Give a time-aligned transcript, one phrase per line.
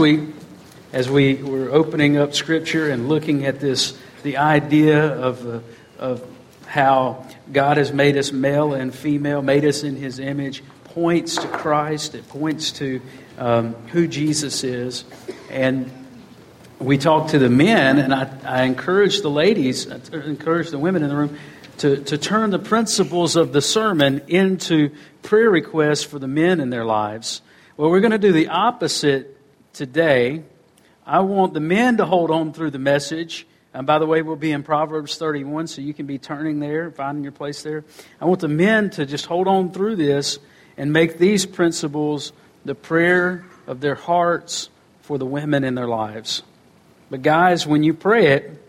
[0.00, 0.20] week,
[0.94, 5.60] as we were opening up Scripture and looking at this, the idea of, uh,
[5.98, 6.26] of
[6.64, 11.46] how God has made us male and female, made us in His image, points to
[11.48, 12.14] Christ.
[12.14, 13.02] It points to
[13.36, 15.04] um, who Jesus is.
[15.50, 15.90] And
[16.78, 21.02] we talked to the men, and I, I encourage the ladies, I encourage the women
[21.02, 21.38] in the room
[21.78, 26.70] to, to turn the principles of the sermon into prayer requests for the men in
[26.70, 27.42] their lives.
[27.76, 29.36] Well, we're going to do the opposite
[29.72, 30.42] today.
[31.06, 33.46] I want the men to hold on through the message.
[33.72, 36.90] And by the way, we'll be in Proverbs 31, so you can be turning there,
[36.90, 37.84] finding your place there.
[38.20, 40.38] I want the men to just hold on through this
[40.76, 42.32] and make these principles
[42.64, 44.70] the prayer of their hearts
[45.02, 46.42] for the women in their lives.
[47.10, 48.62] But, guys, when you pray it,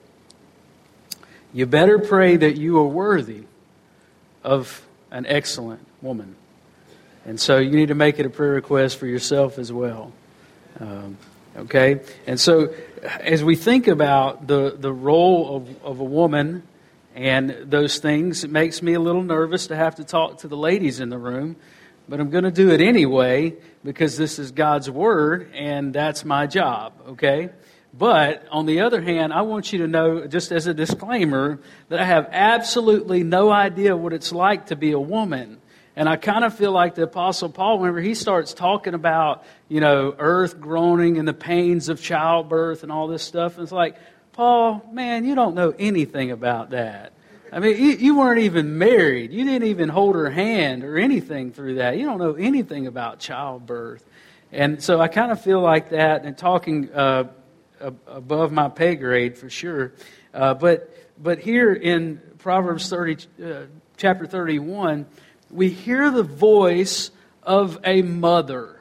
[1.53, 3.43] you better pray that you are worthy
[4.43, 6.35] of an excellent woman.
[7.25, 10.11] And so you need to make it a prayer request for yourself as well.
[10.79, 11.17] Um,
[11.55, 12.01] okay?
[12.27, 16.63] And so as we think about the, the role of, of a woman
[17.15, 20.57] and those things, it makes me a little nervous to have to talk to the
[20.57, 21.55] ladies in the room.
[22.07, 26.47] But I'm going to do it anyway because this is God's Word and that's my
[26.47, 27.49] job, okay?
[27.93, 31.99] But on the other hand, I want you to know, just as a disclaimer, that
[31.99, 35.59] I have absolutely no idea what it's like to be a woman.
[35.95, 39.79] And I kind of feel like the Apostle Paul, whenever he starts talking about, you
[39.79, 43.95] know, earth groaning and the pains of childbirth and all this stuff, And it's like,
[44.33, 47.13] Paul, man, you don't know anything about that.
[47.53, 49.31] I mean, you, you weren't even married.
[49.31, 51.97] You didn't even hold her hand or anything through that.
[51.97, 54.05] You don't know anything about childbirth.
[54.51, 57.31] And so I kind of feel like that and talking uh,
[57.79, 59.93] above my pay grade for sure.
[60.33, 63.61] Uh, but, but here in Proverbs 30, uh,
[63.95, 65.05] chapter 31,
[65.49, 67.11] we hear the voice
[67.41, 68.80] of a mother.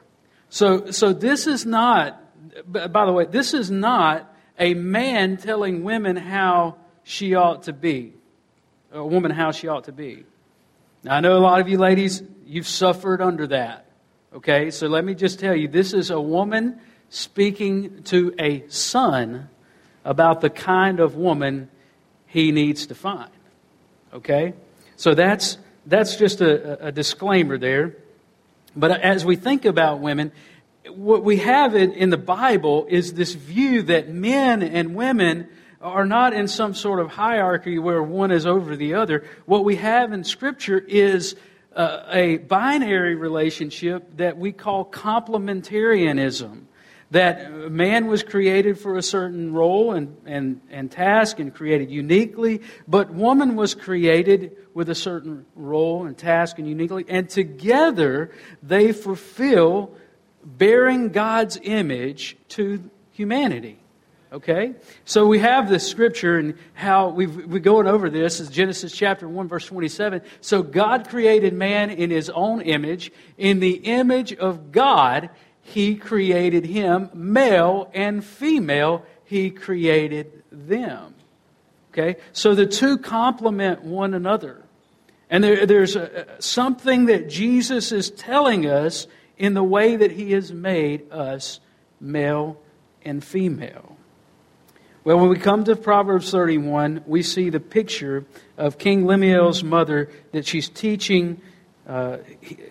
[0.51, 2.21] So, so this is not,
[2.69, 8.13] by the way, this is not a man telling women how she ought to be,
[8.91, 10.25] a woman how she ought to be.
[11.03, 13.85] Now, I know a lot of you ladies, you've suffered under that.
[14.33, 19.47] Okay, so let me just tell you this is a woman speaking to a son
[20.03, 21.69] about the kind of woman
[22.27, 23.31] he needs to find.
[24.13, 24.53] Okay?
[24.97, 27.95] So that's that's just a, a disclaimer there.
[28.75, 30.31] But as we think about women,
[30.89, 35.47] what we have in, the Bible is this view that men and women
[35.81, 39.25] are not in some sort of hierarchy where one is over the other.
[39.45, 41.35] What we have in Scripture is
[41.75, 46.65] uh, a binary relationship that we call complementarianism
[47.11, 52.61] that man was created for a certain role and, and, and task and created uniquely,
[52.87, 58.31] but woman was created with a certain role and task and uniquely, and together
[58.63, 59.93] they fulfill
[60.43, 63.77] bearing God's image to humanity.
[64.31, 64.75] Okay?
[65.03, 69.27] So we have this scripture and how we've, we're going over this is Genesis chapter
[69.27, 70.21] 1, verse 27.
[70.39, 73.11] So God created man in his own image.
[73.37, 75.29] In the image of God,
[75.61, 81.15] he created him, male and female, he created them.
[81.91, 82.19] Okay?
[82.33, 84.63] So the two complement one another.
[85.29, 89.07] And there, there's a, something that Jesus is telling us
[89.37, 91.59] in the way that he has made us
[91.99, 92.59] male
[93.03, 93.97] and female.
[95.03, 98.25] Well, when we come to Proverbs 31, we see the picture
[98.57, 101.41] of King Lemuel's mother that she's teaching
[101.87, 102.17] uh,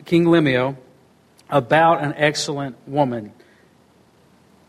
[0.04, 0.78] King Lemuel
[1.50, 3.32] about an excellent woman.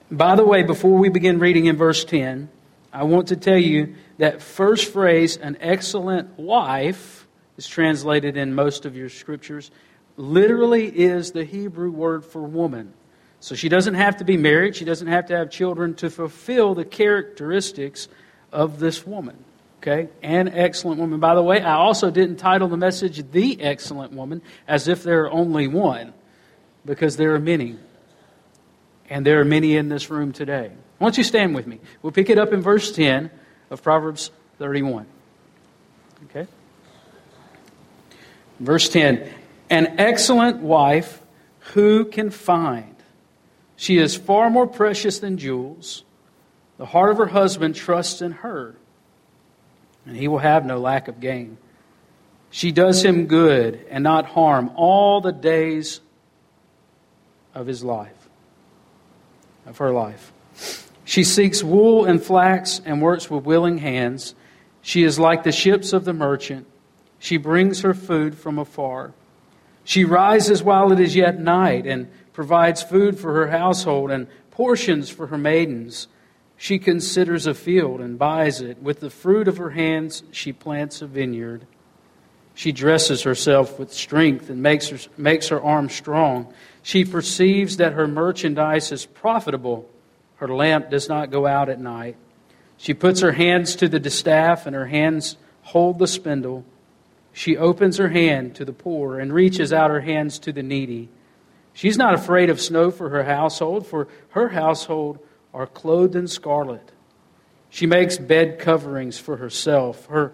[0.09, 2.49] By the way, before we begin reading in verse 10,
[2.91, 7.27] I want to tell you that first phrase, an excellent wife,
[7.57, 9.71] is translated in most of your scriptures,
[10.17, 12.93] literally is the Hebrew word for woman.
[13.39, 16.75] So she doesn't have to be married, she doesn't have to have children to fulfill
[16.75, 18.07] the characteristics
[18.51, 19.43] of this woman.
[19.77, 20.09] Okay?
[20.21, 21.19] An excellent woman.
[21.19, 25.23] By the way, I also didn't title the message The Excellent Woman as if there
[25.23, 26.13] are only one
[26.85, 27.77] because there are many.
[29.09, 30.71] And there are many in this room today.
[30.97, 31.79] Why don't you stand with me?
[32.01, 33.29] We'll pick it up in verse 10
[33.69, 35.05] of Proverbs 31.
[36.25, 36.47] Okay?
[38.59, 39.27] Verse 10
[39.69, 41.21] An excellent wife
[41.73, 42.95] who can find?
[43.75, 46.03] She is far more precious than jewels.
[46.77, 48.75] The heart of her husband trusts in her,
[50.05, 51.57] and he will have no lack of gain.
[52.51, 56.01] She does him good and not harm all the days
[57.53, 58.29] of his life,
[59.65, 60.31] of her life.
[61.03, 64.35] She seeks wool and flax and works with willing hands.
[64.81, 66.67] She is like the ships of the merchant.
[67.19, 69.13] She brings her food from afar.
[69.83, 75.09] She rises while it is yet night and provides food for her household and portions
[75.09, 76.07] for her maidens.
[76.55, 78.81] She considers a field and buys it.
[78.81, 81.65] With the fruit of her hands, she plants a vineyard.
[82.61, 86.53] She dresses herself with strength and makes her, makes her arms strong.
[86.83, 89.89] She perceives that her merchandise is profitable.
[90.35, 92.17] Her lamp does not go out at night.
[92.77, 96.63] She puts her hands to the distaff, and her hands hold the spindle.
[97.33, 101.09] She opens her hand to the poor and reaches out her hands to the needy.
[101.73, 105.17] She's not afraid of snow for her household, for her household
[105.51, 106.91] are clothed in scarlet.
[107.71, 110.05] She makes bed coverings for herself.
[110.07, 110.33] Her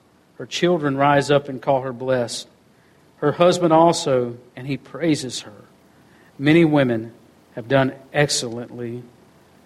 [0.41, 2.47] Her children rise up and call her blessed.
[3.17, 5.53] Her husband also, and he praises her.
[6.39, 7.13] Many women
[7.53, 9.03] have done excellently,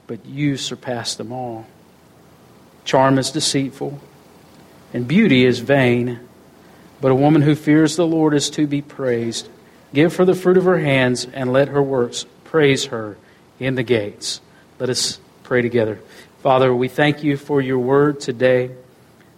[0.06, 1.66] but you surpass them all.
[2.84, 4.02] Charm is deceitful,
[4.94, 6.20] and beauty is vain,
[7.00, 9.48] but a woman who fears the Lord is to be praised.
[9.94, 13.16] Give her the fruit of her hands, and let her works praise her
[13.62, 14.42] in the gates.
[14.78, 16.00] Let us pray together.
[16.44, 18.72] Father, we thank you for your word today.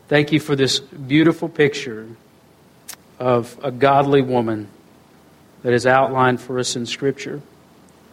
[0.07, 2.07] Thank you for this beautiful picture
[3.19, 4.69] of a godly woman
[5.63, 7.42] that is outlined for us in Scripture.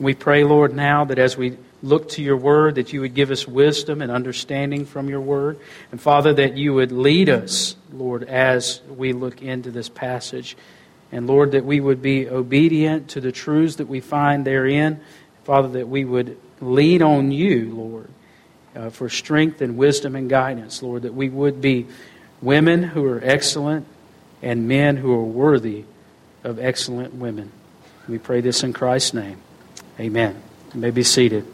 [0.01, 3.31] We pray, Lord, now that as we look to your word, that you would give
[3.31, 5.61] us wisdom and understanding from your word.
[5.93, 10.57] And Father, that you would lead us, Lord, as we look into this passage.
[11.13, 15.01] And Lord, that we would be obedient to the truths that we find therein.
[15.45, 18.09] Father, that we would lean on you, Lord,
[18.75, 21.87] uh, for strength and wisdom and guidance, Lord, that we would be
[22.43, 23.87] women who are excellent
[24.43, 25.85] and men who are worthy
[26.43, 27.51] of excellent women.
[28.09, 29.41] We pray this in Christ's name.
[29.99, 30.41] Amen.
[30.75, 31.47] You may be seated.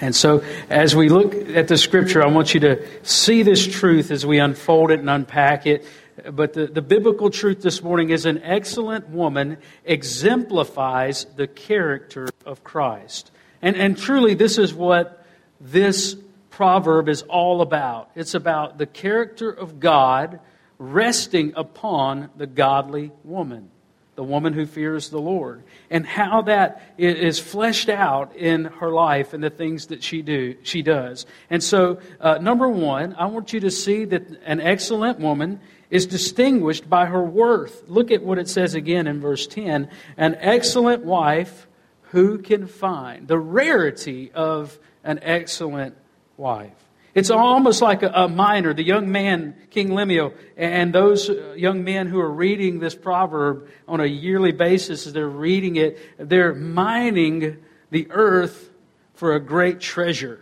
[0.00, 4.10] And so, as we look at the scripture, I want you to see this truth
[4.10, 5.86] as we unfold it and unpack it.
[6.30, 12.64] But the, the biblical truth this morning is an excellent woman exemplifies the character of
[12.64, 13.30] Christ.
[13.62, 15.26] And, and truly, this is what
[15.60, 16.16] this
[16.60, 18.10] proverb is all about.
[18.14, 20.40] It's about the character of God
[20.76, 23.70] resting upon the godly woman,
[24.14, 29.32] the woman who fears the Lord, and how that is fleshed out in her life
[29.32, 31.24] and the things that she do she does.
[31.48, 36.04] And so, uh, number one, I want you to see that an excellent woman is
[36.04, 37.84] distinguished by her worth.
[37.88, 41.66] Look at what it says again in verse 10 An excellent wife,
[42.10, 43.28] who can find?
[43.28, 45.96] The rarity of an excellent
[46.40, 46.72] wife.
[47.14, 52.06] It's almost like a, a miner, the young man, King Lemuel, and those young men
[52.06, 57.58] who are reading this proverb on a yearly basis, as they're reading it, they're mining
[57.90, 58.70] the earth
[59.14, 60.40] for a great treasure.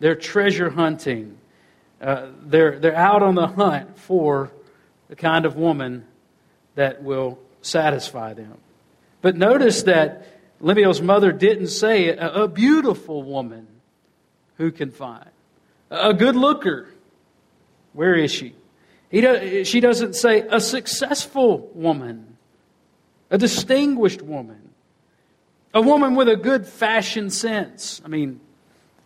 [0.00, 1.38] They're treasure hunting.
[2.00, 4.52] Uh, they're, they're out on the hunt for
[5.08, 6.06] the kind of woman
[6.76, 8.56] that will satisfy them.
[9.22, 10.26] But notice that
[10.60, 13.66] Lemuel's mother didn't say a, a beautiful woman
[14.56, 15.28] who can find,
[15.90, 16.88] a good looker.
[17.92, 18.54] Where is she?
[19.10, 22.36] He does, she doesn't say a successful woman,
[23.30, 24.70] a distinguished woman,
[25.72, 28.00] a woman with a good fashion sense.
[28.04, 28.40] I mean,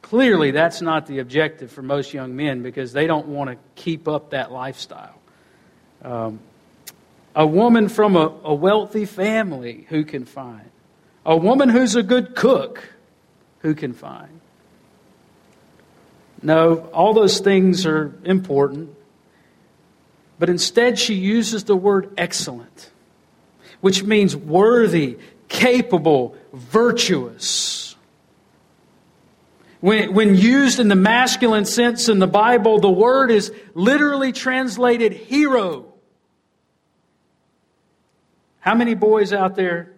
[0.02, 4.08] clearly that's not the objective for most young men because they don't want to keep
[4.08, 5.20] up that lifestyle.
[6.02, 6.40] Um,
[7.34, 10.70] a woman from a, a wealthy family who can find.
[11.24, 12.82] A woman who's a good cook
[13.60, 14.39] who can find.
[16.42, 18.94] No, all those things are important.
[20.38, 22.90] But instead, she uses the word excellent,
[23.82, 25.18] which means worthy,
[25.48, 27.94] capable, virtuous.
[29.80, 35.12] When, when used in the masculine sense in the Bible, the word is literally translated
[35.12, 35.86] hero.
[38.60, 39.92] How many boys out there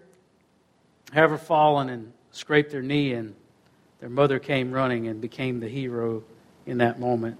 [1.12, 3.34] have ever fallen and scraped their knee and
[4.00, 6.24] their mother came running and became the hero
[6.66, 7.38] in that moment?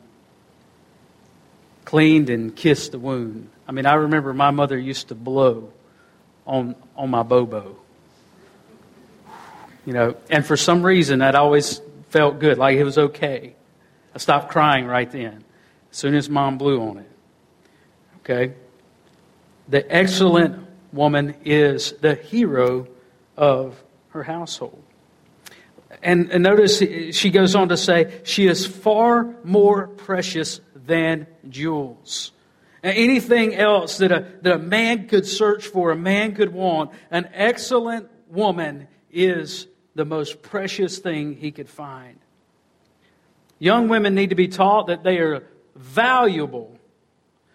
[1.84, 3.50] Cleaned and kissed the wound.
[3.66, 5.72] I mean, I remember my mother used to blow
[6.46, 7.76] on, on my bobo.
[9.84, 13.54] You know, and for some reason that always felt good, like it was okay.
[14.14, 15.44] I stopped crying right then,
[15.90, 17.10] as soon as mom blew on it.
[18.20, 18.54] Okay?
[19.68, 22.86] The excellent woman is the hero
[23.36, 24.81] of her household.
[26.02, 32.32] And, and notice she goes on to say, she is far more precious than jewels.
[32.82, 37.30] Anything else that a, that a man could search for, a man could want, an
[37.32, 42.18] excellent woman is the most precious thing he could find.
[43.60, 45.44] Young women need to be taught that they are
[45.76, 46.76] valuable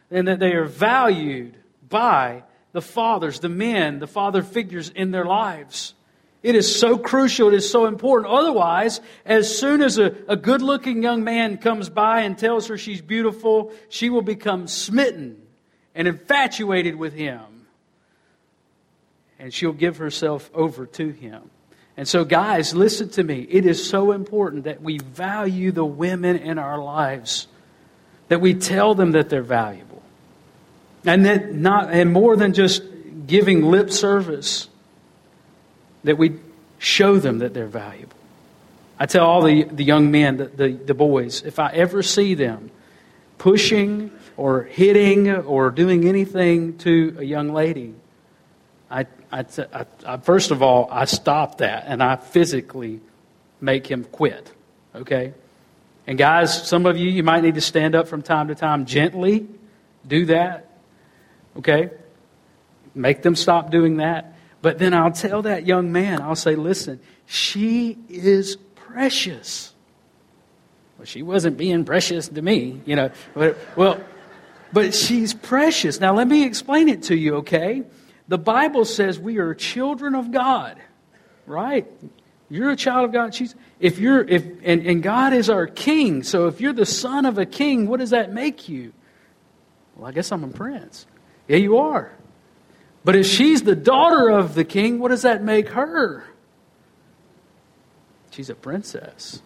[0.10, 1.58] and that they are valued
[1.90, 5.94] by the fathers, the men, the father figures in their lives.
[6.44, 8.32] It is so crucial, it is so important.
[8.32, 12.78] Otherwise, as soon as a, a good looking young man comes by and tells her
[12.78, 15.42] she's beautiful, she will become smitten
[15.96, 17.42] and infatuated with him.
[19.40, 21.50] And she'll give herself over to him.
[21.98, 23.48] And so, guys, listen to me.
[23.50, 27.48] It is so important that we value the women in our lives,
[28.28, 30.04] that we tell them that they're valuable.
[31.04, 32.84] And that not and more than just
[33.26, 34.68] giving lip service,
[36.04, 36.40] that we
[36.80, 38.16] show them that they're valuable.
[39.00, 42.34] I tell all the, the young men, the, the, the boys, if I ever see
[42.34, 42.72] them
[43.38, 47.94] pushing or hitting or doing anything to a young lady,
[48.90, 53.02] I, I, I, I, first of all, I stop that and I physically
[53.62, 54.52] make him quit.
[54.96, 55.34] Okay?
[56.08, 58.86] And guys, some of you, you might need to stand up from time to time
[58.86, 59.48] gently.
[60.08, 60.78] Do that.
[61.58, 61.92] Okay?
[62.96, 64.37] Make them stop doing that.
[64.68, 69.74] But then I'll tell that young man, I'll say, listen, she is precious.
[70.98, 73.10] Well, she wasn't being precious to me, you know.
[73.34, 74.02] But, well,
[74.74, 76.02] but she's precious.
[76.02, 77.84] Now, let me explain it to you, okay?
[78.28, 80.78] The Bible says we are children of God,
[81.46, 81.90] right?
[82.50, 83.34] You're a child of God.
[83.34, 86.24] She's, if you're, if, and, and God is our king.
[86.24, 88.92] So if you're the son of a king, what does that make you?
[89.96, 91.08] Well, I guess I'm a prince.
[91.48, 92.17] Yeah, you are.
[93.08, 96.26] But if she's the daughter of the king, what does that make her?
[98.32, 99.42] She's a princess.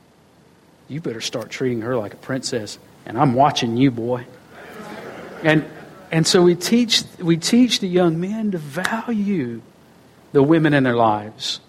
[0.88, 2.80] You better start treating her like a princess.
[3.06, 4.26] And I'm watching you, boy.
[5.44, 5.64] And
[6.12, 9.62] and so we teach, we teach the young men to value
[10.32, 11.60] the women in their lives,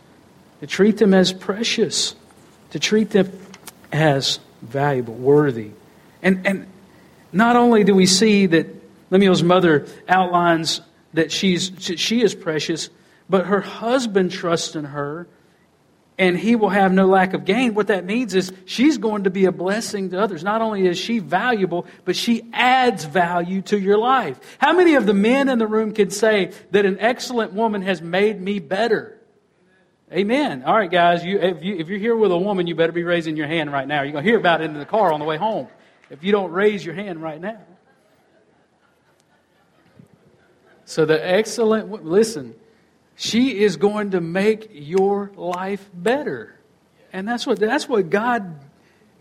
[0.60, 2.16] to treat them as precious,
[2.70, 3.30] to treat them
[3.92, 5.72] as valuable, worthy.
[6.22, 6.66] And, and
[7.34, 8.66] not only do we see that
[9.10, 10.80] Lemuel's mother outlines
[11.14, 12.90] that she's, she is precious,
[13.28, 15.28] but her husband trusts in her
[16.18, 17.74] and he will have no lack of gain.
[17.74, 20.44] What that means is she's going to be a blessing to others.
[20.44, 24.38] Not only is she valuable, but she adds value to your life.
[24.58, 28.02] How many of the men in the room can say that an excellent woman has
[28.02, 29.18] made me better?
[30.12, 30.62] Amen.
[30.64, 33.04] All right, guys, you, if, you, if you're here with a woman, you better be
[33.04, 34.02] raising your hand right now.
[34.02, 35.68] You're going to hear about it in the car on the way home
[36.10, 37.58] if you don't raise your hand right now.
[40.84, 42.54] So the excellent, listen,
[43.16, 46.58] she is going to make your life better.
[47.12, 48.60] And that's what, that's what God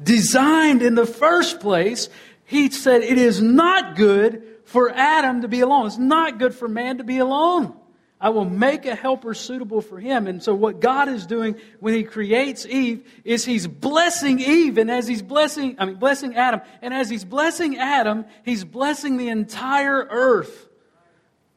[0.02, 2.10] designed in the first place.
[2.46, 5.88] He said it is not good for Adam to be alone.
[5.88, 7.76] It's not good for man to be alone.
[8.20, 10.28] I will make a helper suitable for him.
[10.28, 14.92] And so what God is doing when he creates Eve is he's blessing Eve and
[14.92, 16.62] as he's blessing, I mean, blessing Adam.
[16.84, 20.68] And as he's blessing Adam, he's blessing the entire earth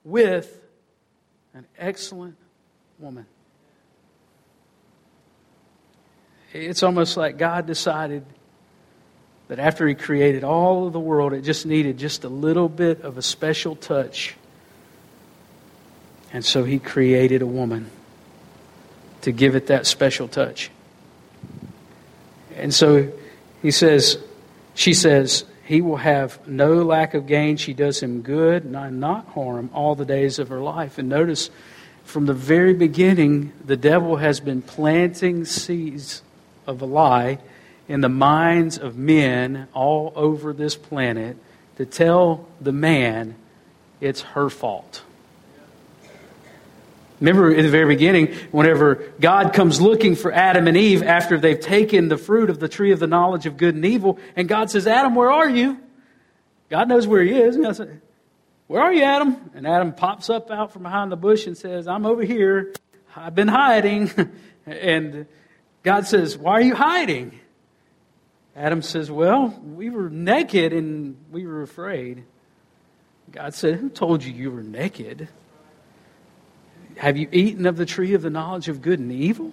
[0.04, 0.60] with
[1.54, 2.36] an excellent
[2.98, 3.26] woman.
[6.52, 8.24] It's almost like God decided
[9.48, 13.02] that after He created all of the world, it just needed just a little bit
[13.02, 14.36] of a special touch.
[16.32, 17.90] And so He created a woman
[19.22, 20.70] to give it that special touch.
[22.54, 23.12] And so
[23.62, 24.18] He says,
[24.74, 27.56] she says, he will have no lack of gain.
[27.56, 30.98] She does him good, not, not harm, all the days of her life.
[30.98, 31.50] And notice
[32.04, 36.22] from the very beginning, the devil has been planting seeds
[36.66, 37.38] of a lie
[37.88, 41.36] in the minds of men all over this planet
[41.76, 43.34] to tell the man
[44.00, 45.02] it's her fault.
[47.24, 51.58] Remember in the very beginning, whenever God comes looking for Adam and Eve after they've
[51.58, 54.70] taken the fruit of the tree of the knowledge of good and evil, and God
[54.70, 55.80] says, Adam, where are you?
[56.68, 57.56] God knows where he is.
[57.56, 57.88] And says,
[58.66, 59.50] Where are you, Adam?
[59.54, 62.74] And Adam pops up out from behind the bush and says, I'm over here.
[63.16, 64.10] I've been hiding.
[64.66, 65.24] and
[65.82, 67.40] God says, Why are you hiding?
[68.54, 72.24] Adam says, Well, we were naked and we were afraid.
[73.32, 75.30] God said, Who told you you were naked?
[76.96, 79.52] Have you eaten of the tree of the knowledge of good and evil?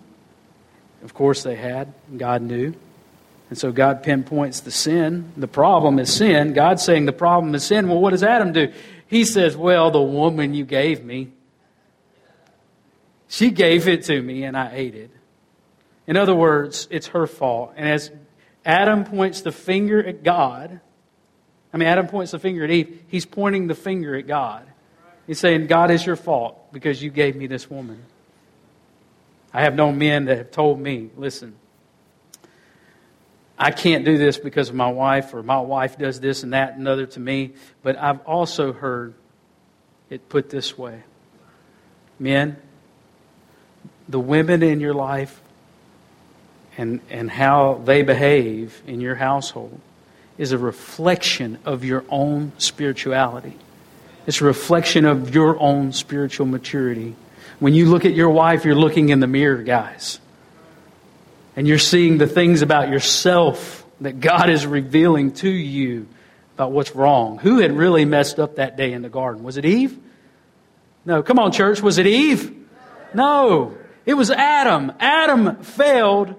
[1.03, 1.93] Of course they had.
[2.15, 2.73] God knew.
[3.49, 5.31] And so God pinpoints the sin.
[5.35, 6.53] The problem is sin.
[6.53, 7.89] God's saying the problem is sin.
[7.89, 8.71] Well, what does Adam do?
[9.07, 11.31] He says, Well, the woman you gave me,
[13.27, 15.11] she gave it to me and I ate it.
[16.07, 17.73] In other words, it's her fault.
[17.75, 18.11] And as
[18.65, 20.79] Adam points the finger at God,
[21.73, 24.65] I mean, Adam points the finger at Eve, he's pointing the finger at God.
[25.31, 28.03] He's saying, God is your fault because you gave me this woman.
[29.53, 31.55] I have known men that have told me, listen,
[33.57, 36.75] I can't do this because of my wife, or my wife does this and that
[36.75, 37.53] and other to me.
[37.81, 39.13] But I've also heard
[40.09, 41.01] it put this way
[42.19, 42.57] Men,
[44.09, 45.39] the women in your life
[46.77, 49.79] and, and how they behave in your household
[50.37, 53.55] is a reflection of your own spirituality.
[54.31, 57.17] It's a reflection of your own spiritual maturity.
[57.59, 60.21] When you look at your wife, you're looking in the mirror, guys.
[61.57, 66.07] And you're seeing the things about yourself that God is revealing to you
[66.55, 67.39] about what's wrong.
[67.39, 69.43] Who had really messed up that day in the garden?
[69.43, 69.99] Was it Eve?
[71.03, 71.21] No.
[71.23, 71.81] Come on, church.
[71.81, 72.55] Was it Eve?
[73.13, 73.77] No.
[74.05, 74.93] It was Adam.
[75.01, 76.35] Adam failed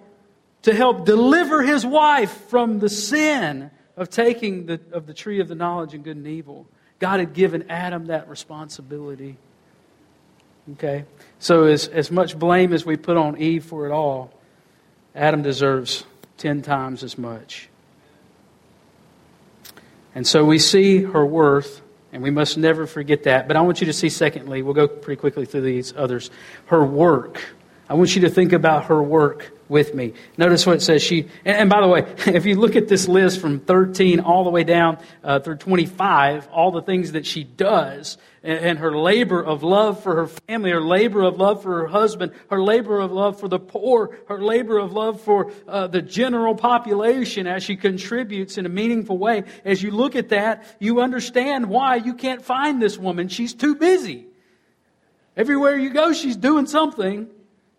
[0.62, 5.49] to help deliver his wife from the sin of taking the, of the tree of
[5.49, 6.66] the knowledge of good and evil.
[7.02, 9.37] God had given Adam that responsibility.
[10.75, 11.04] Okay?
[11.40, 14.32] So, as, as much blame as we put on Eve for it all,
[15.12, 16.04] Adam deserves
[16.37, 17.68] 10 times as much.
[20.14, 21.82] And so we see her worth,
[22.12, 23.49] and we must never forget that.
[23.49, 26.30] But I want you to see, secondly, we'll go pretty quickly through these others,
[26.66, 27.44] her work.
[27.88, 30.12] I want you to think about her work with me.
[30.36, 31.02] Notice what it says.
[31.02, 34.50] She, and, by the way, if you look at this list from 13 all the
[34.50, 39.42] way down uh, through 25, all the things that she does, and, and, her labor
[39.42, 43.12] of love for her family, her labor of love for her husband, her labor of
[43.12, 47.76] love for the poor, her labor of love for uh, the general population as she
[47.76, 49.44] contributes in a meaningful way.
[49.64, 53.28] As you look at that, you understand why you can't find this woman.
[53.28, 54.26] She's too busy.
[55.36, 57.30] Everywhere you go, she's doing something.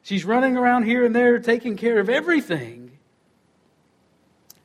[0.04, 2.92] She's running around here and there taking care of everything.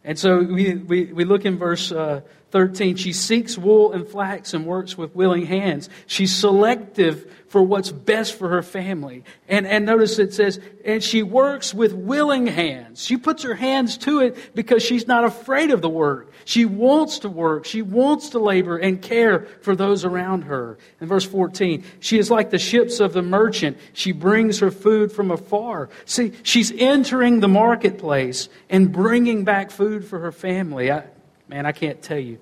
[0.05, 2.97] And so we, we, we look in verse uh, 13.
[2.97, 5.91] She seeks wool and flax and works with willing hands.
[6.07, 9.25] She's selective for what's best for her family.
[9.49, 13.05] And, and notice it says, and she works with willing hands.
[13.05, 16.33] She puts her hands to it because she's not afraid of the work.
[16.45, 17.65] She wants to work.
[17.65, 20.79] She wants to labor and care for those around her.
[21.01, 23.79] In verse 14, she is like the ships of the merchant.
[23.93, 25.91] She brings her food from afar.
[26.07, 30.91] See, she's entering the marketplace and bringing back food for her family.
[30.91, 31.05] I,
[31.49, 32.39] man, I can't tell you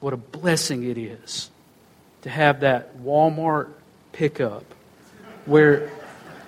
[0.00, 1.50] what a blessing it is
[2.22, 3.68] to have that Walmart
[4.12, 4.64] pickup
[5.46, 5.90] where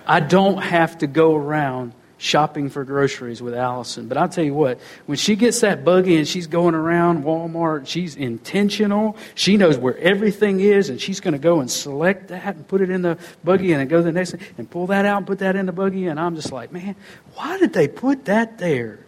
[0.05, 4.07] I don't have to go around shopping for groceries with Allison.
[4.07, 7.85] But I'll tell you what, when she gets that buggy and she's going around Walmart,
[7.85, 9.17] she's intentional.
[9.35, 12.79] She knows where everything is, and she's going to go and select that and put
[12.79, 15.27] it in the buggy and then go to the next and pull that out and
[15.27, 16.07] put that in the buggy.
[16.07, 16.95] And I'm just like, man,
[17.35, 18.99] why did they put that there?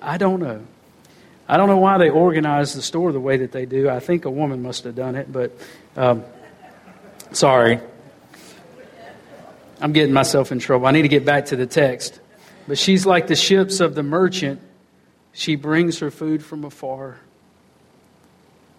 [0.00, 0.64] I don't know.
[1.48, 3.88] I don't know why they organize the store the way that they do.
[3.88, 5.56] I think a woman must have done it, but
[5.96, 6.24] um,
[7.32, 7.80] Sorry.
[9.80, 10.86] I'm getting myself in trouble.
[10.86, 12.20] I need to get back to the text.
[12.66, 14.60] But she's like the ships of the merchant.
[15.32, 17.18] She brings her food from afar.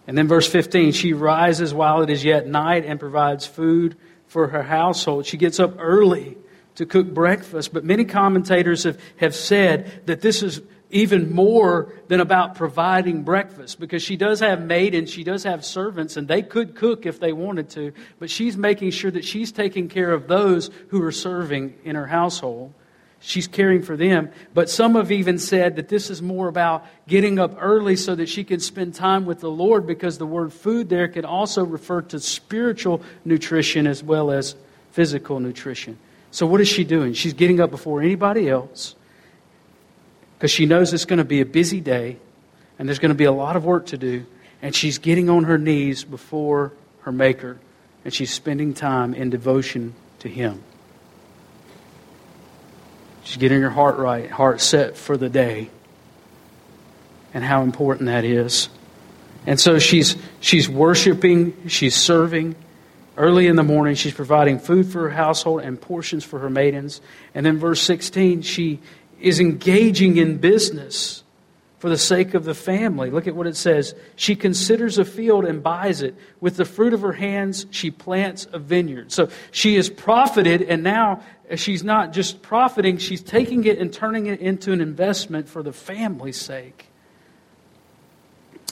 [0.06, 4.48] And then verse 15, she rises while it is yet night and provides food for
[4.48, 5.26] her household.
[5.26, 6.36] She gets up early
[6.76, 7.72] to cook breakfast.
[7.72, 13.78] But many commentators have, have said that this is even more than about providing breakfast
[13.78, 17.20] because she does have maid and she does have servants and they could cook if
[17.20, 21.12] they wanted to but she's making sure that she's taking care of those who are
[21.12, 22.72] serving in her household.
[23.20, 24.30] She's caring for them.
[24.54, 28.28] But some have even said that this is more about getting up early so that
[28.28, 32.00] she can spend time with the lord because the word food there can also refer
[32.02, 34.54] to spiritual nutrition as well as
[34.92, 35.98] physical nutrition.
[36.30, 37.12] So what is she doing?
[37.12, 38.94] She's getting up before anybody else
[40.38, 42.16] because she knows it's going to be a busy day
[42.78, 44.24] and there's going to be a lot of work to do.
[44.62, 47.58] And she's getting on her knees before her Maker
[48.04, 50.62] and she's spending time in devotion to Him.
[53.24, 55.70] She's getting her heart right, heart set for the day,
[57.34, 58.68] and how important that is.
[59.46, 62.54] And so she's, she's worshiping, she's serving.
[63.16, 67.00] Early in the morning, she's providing food for her household and portions for her maidens.
[67.34, 68.78] And then, verse 16, she,
[69.20, 71.22] is engaging in business
[71.78, 73.10] for the sake of the family.
[73.10, 73.94] Look at what it says.
[74.16, 76.16] She considers a field and buys it.
[76.40, 79.12] With the fruit of her hands, she plants a vineyard.
[79.12, 81.22] So she has profited, and now
[81.54, 85.72] she's not just profiting, she's taking it and turning it into an investment for the
[85.72, 86.86] family's sake.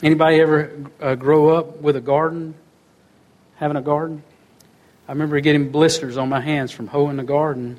[0.02, 2.54] Anybody ever uh, grow up with a garden,
[3.54, 4.22] having a garden?
[5.08, 7.78] I remember getting blisters on my hands from hoeing the garden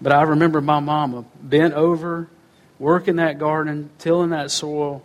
[0.00, 2.28] But I remember my mama bent over,
[2.78, 5.02] working that garden, tilling that soil,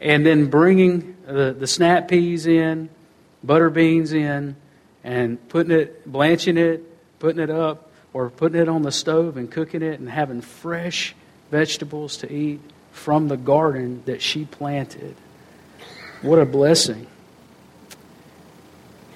[0.00, 2.88] and then bringing the, the snap peas in,
[3.42, 4.56] butter beans in,
[5.04, 6.84] and putting it, blanching it,
[7.18, 11.14] putting it up, or putting it on the stove and cooking it and having fresh
[11.50, 15.14] vegetables to eat from the garden that she planted.
[16.22, 17.06] What a blessing.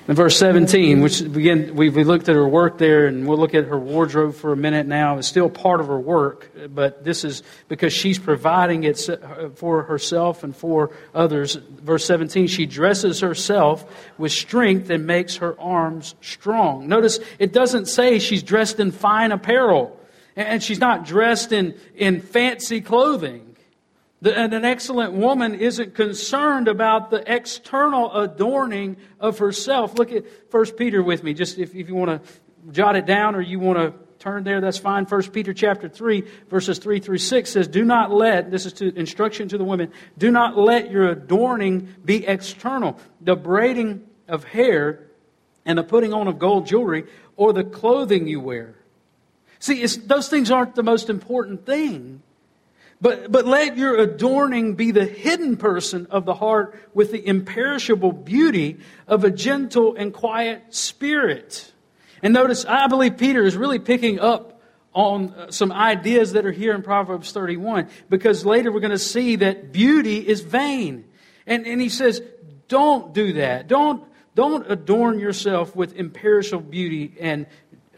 [0.09, 3.67] In verse 17, which again, we've looked at her work there, and we'll look at
[3.67, 5.19] her wardrobe for a minute now.
[5.19, 9.09] It's still part of her work, but this is because she's providing it
[9.55, 11.55] for herself and for others.
[11.55, 13.85] Verse 17, she dresses herself
[14.19, 16.89] with strength and makes her arms strong.
[16.89, 19.97] Notice it doesn't say she's dressed in fine apparel,
[20.35, 23.52] and she's not dressed in, in fancy clothing.
[24.25, 29.99] And an excellent woman isn't concerned about the external adorning of herself.
[29.99, 32.33] Look at 1 Peter with me, just if, if you want to
[32.71, 35.05] jot it down or you want to turn there, that's fine.
[35.05, 38.97] 1 Peter chapter 3, verses 3 through 6 says, Do not let, this is to
[38.97, 45.09] instruction to the women, do not let your adorning be external, the braiding of hair
[45.65, 47.05] and the putting on of gold jewelry
[47.37, 48.77] or the clothing you wear.
[49.59, 52.23] See, those things aren't the most important thing.
[53.03, 58.13] But, but let your adorning be the hidden person of the heart with the imperishable
[58.13, 61.73] beauty of a gentle and quiet spirit.
[62.23, 64.63] And notice, I believe Peter is really picking up
[64.95, 68.99] on uh, some ideas that are here in Proverbs 31 because later we're going to
[68.99, 71.05] see that beauty is vain.
[71.45, 72.23] And, and he says,
[72.69, 73.67] don't do that.
[73.67, 74.05] Don't,
[74.37, 77.47] don't adorn yourself with imperishable beauty and,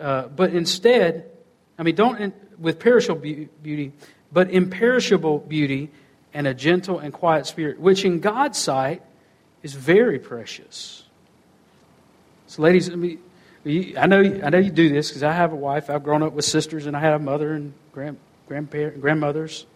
[0.00, 1.30] uh, but instead,
[1.76, 3.92] I mean, don't, with perishable beauty,
[4.34, 5.90] but imperishable beauty
[6.34, 9.00] and a gentle and quiet spirit, which in God's sight
[9.62, 11.04] is very precious.
[12.48, 13.16] So, ladies, I,
[13.96, 15.88] I know, I know you do this because I have a wife.
[15.88, 18.18] I've grown up with sisters, and I have a mother and grand,
[18.48, 19.66] grandparents, grandmothers.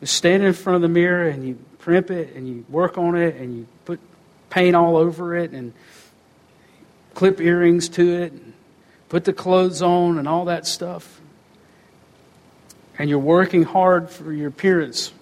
[0.00, 3.16] You stand in front of the mirror and you primp it and you work on
[3.16, 3.98] it and you put
[4.48, 5.72] paint all over it and
[7.14, 8.52] clip earrings to it and
[9.08, 11.17] put the clothes on and all that stuff
[12.98, 15.12] and you're working hard for your appearance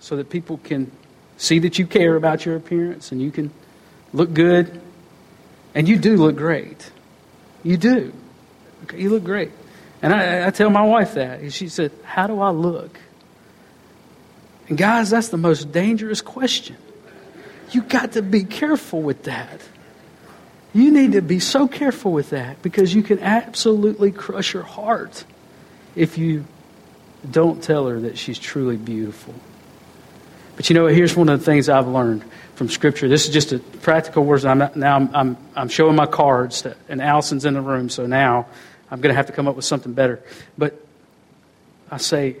[0.00, 0.90] so that people can
[1.36, 3.50] see that you care about your appearance and you can
[4.12, 4.80] look good.
[5.74, 6.90] And you do look great.
[7.62, 8.12] You do.
[8.84, 9.50] Okay, you look great.
[10.00, 11.40] And I, I tell my wife that.
[11.40, 12.98] And she said, How do I look?
[14.68, 16.76] And guys, that's the most dangerous question.
[17.72, 19.60] You got to be careful with that.
[20.72, 25.24] You need to be so careful with that because you can absolutely crush your heart
[25.94, 26.44] if you
[27.30, 29.34] don't tell her that she's truly beautiful.
[30.56, 33.08] But you know, here's one of the things I've learned from Scripture.
[33.08, 34.44] This is just a practical words.
[34.44, 37.90] I'm not, now I'm, I'm, I'm showing my cards, to, and Allison's in the room,
[37.90, 38.46] so now
[38.90, 40.22] I'm going to have to come up with something better.
[40.56, 40.80] But
[41.90, 42.36] I say,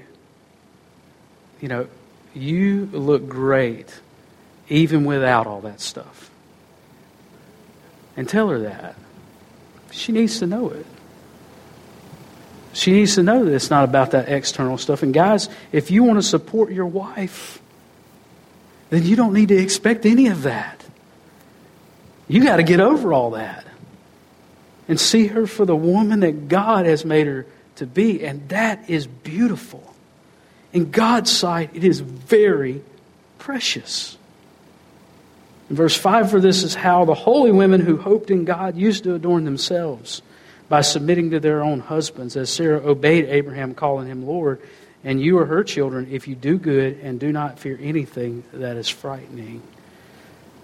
[1.60, 1.88] you know,
[2.34, 4.00] you look great
[4.68, 6.30] even without all that stuff.
[8.16, 8.96] And tell her that.
[9.90, 10.86] She needs to know it.
[12.76, 15.02] She needs to know that it's not about that external stuff.
[15.02, 17.58] And guys, if you want to support your wife,
[18.90, 20.84] then you don't need to expect any of that.
[22.28, 23.66] You got to get over all that
[24.88, 28.22] and see her for the woman that God has made her to be.
[28.26, 29.94] And that is beautiful.
[30.74, 32.82] In God's sight, it is very
[33.38, 34.18] precious.
[35.70, 39.04] In verse 5 for this is how the holy women who hoped in God used
[39.04, 40.20] to adorn themselves
[40.68, 44.60] by submitting to their own husbands, as Sarah obeyed Abraham, calling him Lord.
[45.04, 48.76] And you are her children if you do good and do not fear anything that
[48.76, 49.62] is frightening.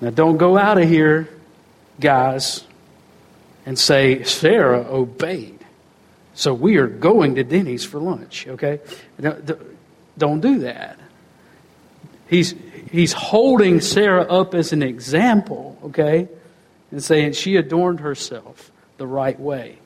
[0.01, 1.29] Now, don't go out of here,
[2.01, 2.65] guys,
[3.65, 5.61] and say, Sarah obeyed.
[6.35, 8.81] So we are going to Denny's for lunch, okay?
[10.19, 10.99] Don't do that.
[12.27, 12.55] He's,
[12.91, 16.27] he's holding Sarah up as an example, okay?
[16.91, 19.79] And saying she adorned herself the right way.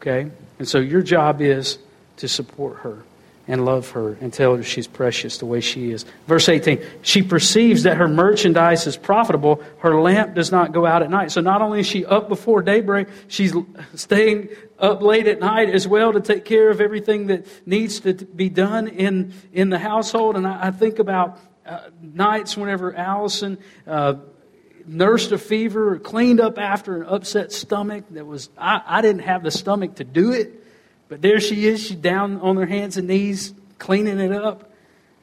[0.00, 0.30] Okay?
[0.58, 1.78] And so your job is
[2.16, 3.02] to support her
[3.46, 6.04] and love her and tell her she's precious the way she is.
[6.26, 9.62] Verse 18, she perceives that her merchandise is profitable.
[9.78, 11.32] Her lamp does not go out at night.
[11.32, 13.54] So not only is she up before daybreak, she's
[13.94, 18.14] staying up late at night as well to take care of everything that needs to
[18.14, 20.36] be done in, in the household.
[20.36, 24.14] And I, I think about uh, nights whenever Allison uh,
[24.90, 29.42] nursed a fever, cleaned up after an upset stomach that was, I, I didn't have
[29.42, 30.52] the stomach to do it,
[31.08, 31.86] but there she is.
[31.86, 34.72] She's down on her hands and knees cleaning it up.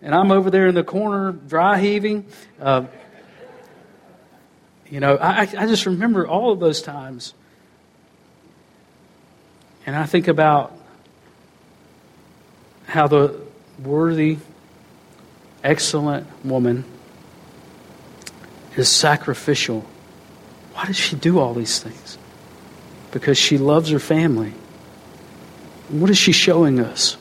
[0.01, 2.25] And I'm over there in the corner, dry heaving.
[2.61, 2.85] Uh,
[4.89, 7.33] you know, I, I just remember all of those times.
[9.85, 10.77] And I think about
[12.85, 13.41] how the
[13.83, 14.37] worthy,
[15.61, 16.85] excellent woman
[18.77, 19.85] is sacrificial.
[20.73, 22.17] Why does she do all these things?
[23.11, 24.53] Because she loves her family.
[25.89, 27.17] what is she showing us?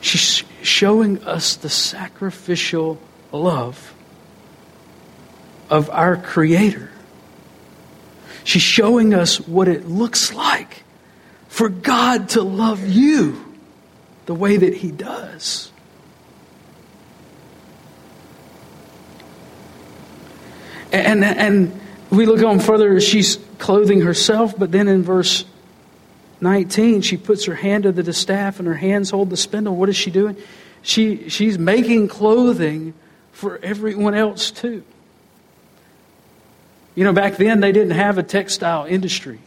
[0.00, 2.98] She's showing us the sacrificial
[3.30, 3.94] love
[5.70, 6.90] of our Creator.
[8.44, 10.82] She's showing us what it looks like
[11.48, 13.56] for God to love you
[14.26, 15.71] the way that He does.
[20.92, 25.44] And, and we look on further, she's clothing herself, but then in verse
[26.42, 29.74] 19, she puts her hand to the distaff and her hands hold the spindle.
[29.74, 30.36] What is she doing?
[30.82, 32.94] She, she's making clothing
[33.32, 34.84] for everyone else too.
[36.94, 39.38] You know, back then they didn't have a textile industry.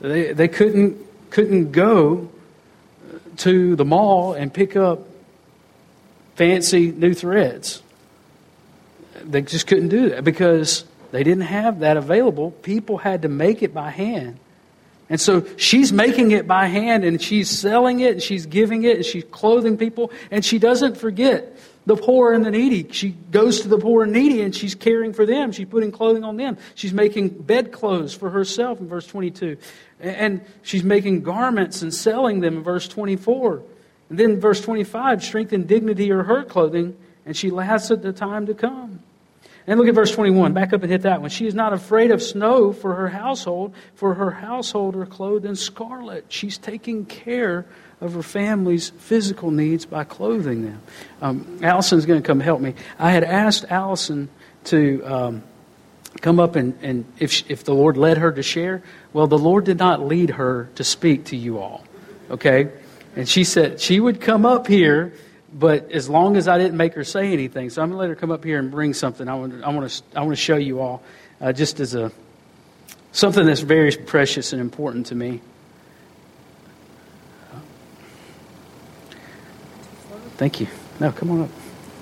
[0.00, 0.98] They, they couldn't,
[1.30, 2.30] couldn't go
[3.38, 5.06] to the mall and pick up
[6.34, 7.81] fancy new threads.
[9.30, 12.50] They just couldn't do that because they didn't have that available.
[12.50, 14.38] People had to make it by hand.
[15.08, 18.96] And so she's making it by hand and she's selling it and she's giving it
[18.96, 21.54] and she's clothing people and she doesn't forget
[21.84, 22.90] the poor and the needy.
[22.92, 25.52] She goes to the poor and needy and she's caring for them.
[25.52, 26.56] She's putting clothing on them.
[26.74, 29.58] She's making bedclothes for herself in verse 22.
[30.00, 33.62] And she's making garments and selling them in verse 24.
[34.08, 38.12] And then verse 25, strength and dignity are her clothing, and she laughs at the
[38.12, 39.02] time to come.
[39.66, 40.52] And look at verse 21.
[40.52, 41.30] Back up and hit that one.
[41.30, 45.54] She is not afraid of snow for her household, for her household are clothed in
[45.54, 46.26] scarlet.
[46.28, 47.66] She's taking care
[48.00, 50.82] of her family's physical needs by clothing them.
[51.20, 52.74] Um, Allison's going to come help me.
[52.98, 54.28] I had asked Allison
[54.64, 55.42] to um,
[56.20, 59.38] come up and, and if, she, if the Lord led her to share, well, the
[59.38, 61.84] Lord did not lead her to speak to you all.
[62.30, 62.70] Okay?
[63.14, 65.12] And she said she would come up here,
[65.52, 67.70] but as long as I didn't make her say anything.
[67.70, 69.28] So I'm going to let her come up here and bring something.
[69.28, 71.02] I want, I want, to, I want to show you all
[71.40, 72.10] uh, just as a
[73.12, 75.40] something that's very precious and important to me.
[80.36, 80.66] Thank you.
[80.98, 81.50] No, come on up.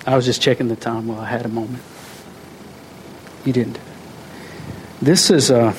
[0.07, 1.83] I was just checking the time while I had a moment.
[3.45, 3.79] You didn't.
[5.03, 5.75] This is uh,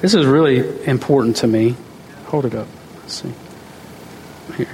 [0.00, 1.76] this is really important to me.
[2.26, 2.68] Hold it up.
[3.00, 3.32] Let's see.
[4.56, 4.68] Here,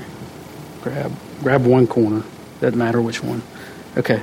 [0.83, 2.23] grab grab one corner.
[2.61, 3.43] Doesn't matter which one.
[3.97, 4.23] Okay.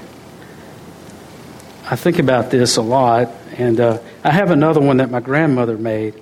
[1.89, 5.77] I think about this a lot, and uh, I have another one that my grandmother
[5.77, 6.13] made,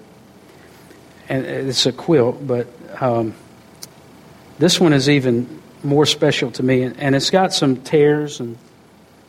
[1.27, 2.67] and it's a quilt, but.
[2.99, 3.35] Um,
[4.59, 8.57] this one is even more special to me, and it's got some tears and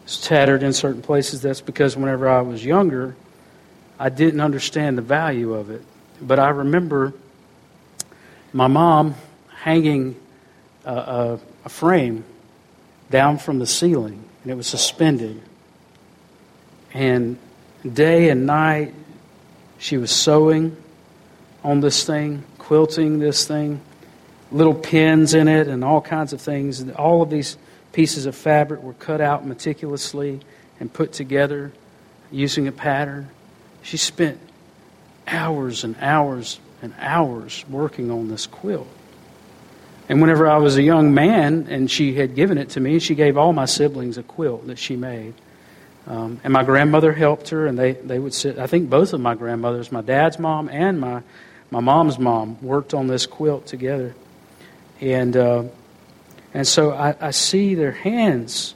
[0.05, 1.43] it's tattered in certain places.
[1.43, 3.15] That's because whenever I was younger,
[3.99, 5.83] I didn't understand the value of it.
[6.21, 7.13] But I remember
[8.55, 9.17] my mom
[9.61, 10.17] hanging
[10.85, 12.25] a, a, frame
[13.11, 15.41] down from the ceiling, and it was suspended.
[16.95, 17.39] And
[17.91, 18.95] day and night,
[19.79, 20.77] she was sewing
[21.63, 23.81] on this thing, quilting this thing
[24.51, 26.89] little pins in it and all kinds of things.
[26.91, 27.57] All of these
[27.93, 30.41] pieces of fabric were cut out meticulously
[30.81, 31.73] and put together
[32.31, 33.29] using a pattern.
[33.83, 34.39] She spent
[35.27, 38.89] hours and hours and hours working on this quilt.
[40.09, 43.15] And whenever I was a young man and she had given it to me, she
[43.15, 45.35] gave all my siblings a quilt that she made.
[46.07, 48.59] Um, and my grandmother helped her, and they, they would sit.
[48.59, 51.23] I think both of my grandmothers, my dad's mom and my,
[51.71, 54.15] my mom's mom, worked on this quilt together.
[55.03, 55.65] And, uh,
[56.55, 58.75] and so I, I see their hands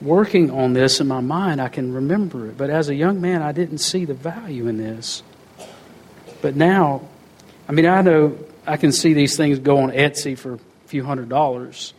[0.00, 1.60] working on this in my mind.
[1.60, 2.56] I can remember it.
[2.56, 5.24] But as a young man, I didn't see the value in this.
[6.40, 7.08] But now,
[7.68, 11.04] I mean, I know I can see these things go on Etsy for a few
[11.04, 11.94] hundred dollars.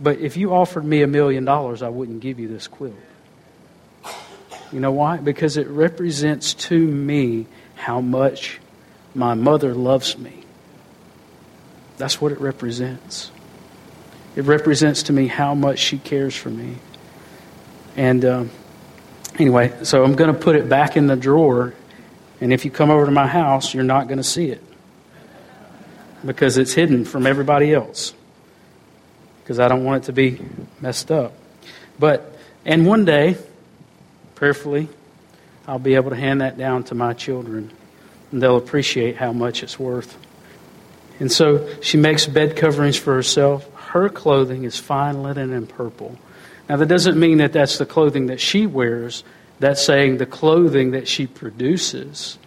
[0.00, 2.94] But if you offered me a million dollars, I wouldn't give you this quilt.
[4.72, 5.18] You know why?
[5.18, 8.58] Because it represents to me how much
[9.14, 10.42] my mother loves me.
[11.96, 13.30] That's what it represents.
[14.34, 16.76] It represents to me how much she cares for me.
[17.96, 18.50] And um,
[19.38, 21.72] anyway, so I'm going to put it back in the drawer.
[22.40, 24.60] And if you come over to my house, you're not going to see it
[26.24, 28.14] because it's hidden from everybody else.
[29.42, 30.40] Because I don't want it to be
[30.80, 31.32] messed up.
[31.98, 33.36] But, and one day,
[34.34, 34.88] prayerfully,
[35.66, 37.70] I'll be able to hand that down to my children.
[38.32, 40.16] And they'll appreciate how much it's worth.
[41.20, 43.68] And so she makes bed coverings for herself.
[43.74, 46.18] Her clothing is fine linen and purple.
[46.68, 49.22] Now, that doesn't mean that that's the clothing that she wears.
[49.60, 52.38] That's saying the clothing that she produces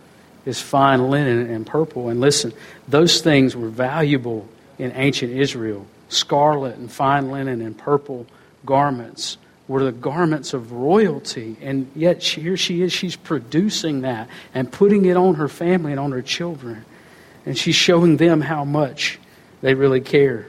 [0.48, 2.08] is fine linen and purple.
[2.08, 2.54] And listen,
[2.88, 4.48] those things were valuable
[4.80, 5.86] in ancient Israel.
[6.08, 8.26] Scarlet and fine linen and purple
[8.66, 11.58] garments were the garments of royalty.
[11.62, 16.00] And yet here she is, she's producing that and putting it on her family and
[16.00, 16.86] on her children.
[17.46, 19.20] And she's showing them how much
[19.62, 20.48] they really care.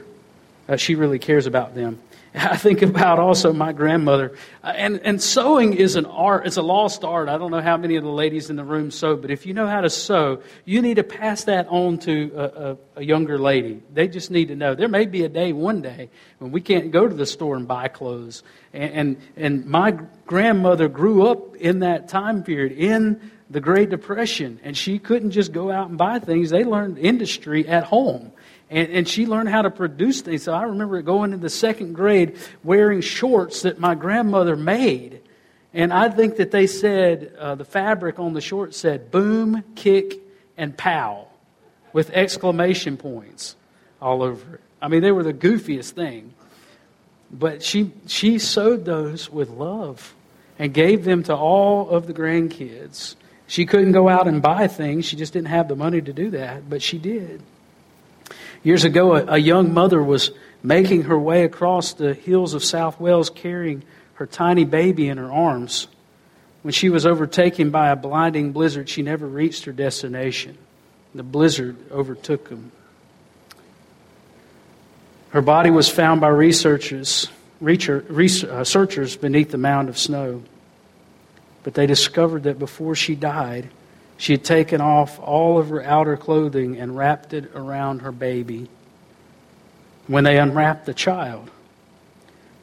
[0.69, 1.99] Uh, she really cares about them.
[2.35, 4.35] I think about also my grandmother.
[4.63, 7.27] Uh, and, and sewing is an art, it's a lost art.
[7.27, 9.53] I don't know how many of the ladies in the room sew, but if you
[9.55, 13.39] know how to sew, you need to pass that on to a, a, a younger
[13.39, 13.81] lady.
[13.91, 14.75] They just need to know.
[14.75, 17.67] There may be a day, one day, when we can't go to the store and
[17.67, 18.43] buy clothes.
[18.73, 24.59] And, and, and my grandmother grew up in that time period, in the Great Depression,
[24.63, 26.51] and she couldn't just go out and buy things.
[26.51, 28.31] They learned industry at home.
[28.69, 30.43] And, and she learned how to produce things.
[30.43, 35.21] So I remember going into the second grade wearing shorts that my grandmother made.
[35.73, 40.19] And I think that they said, uh, the fabric on the shorts said boom, kick,
[40.57, 41.27] and pow
[41.93, 43.55] with exclamation points
[44.01, 44.61] all over it.
[44.81, 46.33] I mean, they were the goofiest thing.
[47.31, 50.15] But she, she sewed those with love
[50.57, 53.15] and gave them to all of the grandkids.
[53.47, 56.31] She couldn't go out and buy things, she just didn't have the money to do
[56.31, 57.41] that, but she did.
[58.63, 62.99] Years ago, a, a young mother was making her way across the hills of South
[62.99, 63.83] Wales carrying
[64.15, 65.87] her tiny baby in her arms.
[66.61, 70.57] When she was overtaken by a blinding blizzard, she never reached her destination.
[71.15, 72.71] The blizzard overtook them.
[75.29, 77.29] Her body was found by researchers,
[77.61, 80.43] researchers uh, beneath the mound of snow.
[81.63, 83.69] But they discovered that before she died,
[84.19, 88.69] she had taken off all of her outer clothing and wrapped it around her baby.
[90.07, 91.49] When they unwrapped the child,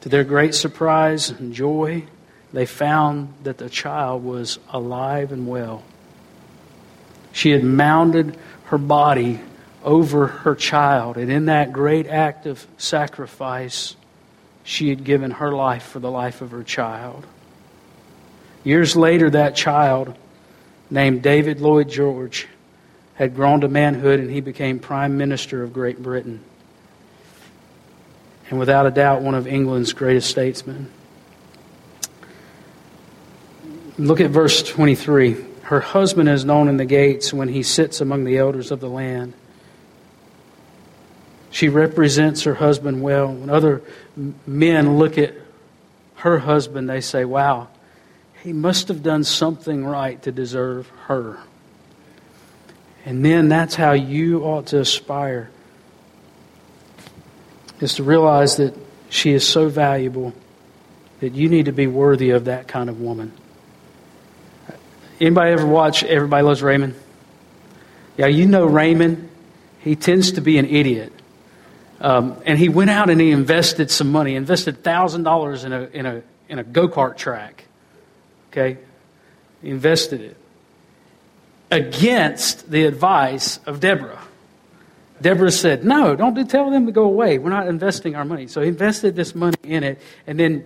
[0.01, 2.03] to their great surprise and joy,
[2.53, 5.83] they found that the child was alive and well.
[7.31, 9.39] She had mounted her body
[9.83, 13.95] over her child, and in that great act of sacrifice,
[14.63, 17.25] she had given her life for the life of her child.
[18.63, 20.15] Years later, that child
[20.89, 22.47] named David Lloyd George
[23.15, 26.41] had grown to manhood and he became Prime Minister of Great Britain.
[28.49, 30.89] And without a doubt, one of England's greatest statesmen.
[33.97, 35.45] Look at verse 23.
[35.63, 38.89] Her husband is known in the gates when he sits among the elders of the
[38.89, 39.33] land.
[41.49, 43.33] She represents her husband well.
[43.33, 43.81] When other
[44.45, 45.33] men look at
[46.15, 47.67] her husband, they say, Wow,
[48.43, 51.39] he must have done something right to deserve her.
[53.05, 55.49] And then that's how you ought to aspire
[57.79, 58.75] is to realize that
[59.09, 60.33] she is so valuable
[61.19, 63.31] that you need to be worthy of that kind of woman.
[65.19, 66.95] Anybody ever watch Everybody Loves Raymond?
[68.17, 69.29] Yeah, you know Raymond.
[69.79, 71.13] He tends to be an idiot.
[71.99, 76.05] Um, and he went out and he invested some money, invested $1,000 in a, in
[76.05, 77.66] a, in a go kart track.
[78.57, 78.79] Okay?
[79.61, 80.37] Invested it
[81.69, 84.21] against the advice of Deborah.
[85.21, 87.37] Deborah said, No, don't do, tell them to go away.
[87.39, 88.47] We're not investing our money.
[88.47, 90.65] So he invested this money in it, and then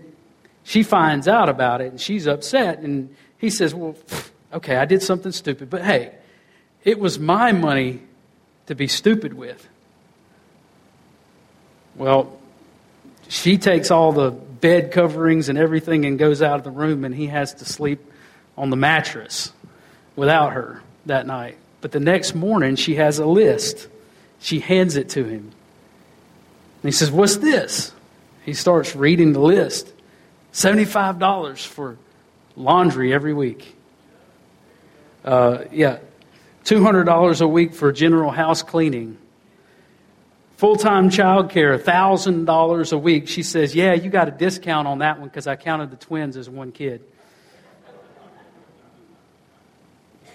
[0.63, 2.79] she finds out about it, and she's upset.
[2.79, 3.95] And he says, Well,
[4.53, 6.13] okay, I did something stupid, but hey,
[6.83, 8.01] it was my money
[8.67, 9.67] to be stupid with.
[11.95, 12.39] Well,
[13.27, 17.13] she takes all the bed coverings and everything and goes out of the room, and
[17.13, 17.99] he has to sleep
[18.57, 19.51] on the mattress
[20.15, 21.57] without her that night.
[21.81, 23.87] But the next morning, she has a list.
[24.39, 25.51] She hands it to him.
[26.83, 27.91] And he says, What's this?
[28.45, 29.91] He starts reading the list
[30.53, 31.97] $75 for
[32.55, 33.75] laundry every week.
[35.23, 35.99] Uh, yeah,
[36.65, 39.17] $200 a week for general house cleaning.
[40.61, 43.27] Full time childcare, $1,000 a week.
[43.27, 46.37] She says, Yeah, you got a discount on that one because I counted the twins
[46.37, 47.03] as one kid.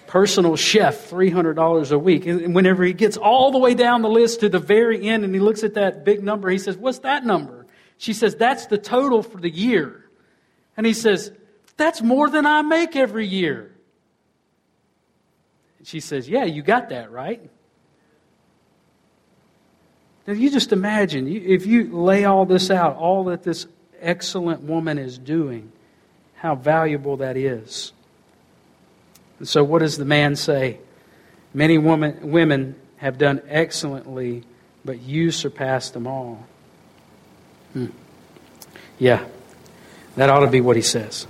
[0.05, 2.25] Personal chef, $300 a week.
[2.25, 5.33] And whenever he gets all the way down the list to the very end and
[5.33, 7.65] he looks at that big number, he says, What's that number?
[7.97, 10.09] She says, That's the total for the year.
[10.75, 11.31] And he says,
[11.77, 13.71] That's more than I make every year.
[15.85, 17.49] She says, Yeah, you got that, right?
[20.27, 23.65] Now, you just imagine, if you lay all this out, all that this
[24.01, 25.71] excellent woman is doing,
[26.35, 27.93] how valuable that is.
[29.39, 30.79] And so, what does the man say?
[31.53, 34.43] Many woman, women have done excellently,
[34.83, 36.45] but you surpass them all.
[37.71, 37.87] Hmm.
[38.99, 39.25] Yeah,
[40.17, 41.25] that ought to be what he says.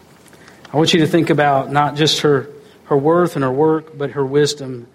[0.74, 2.50] I want you to think about not just her,
[2.86, 4.88] her worth and her work, but her wisdom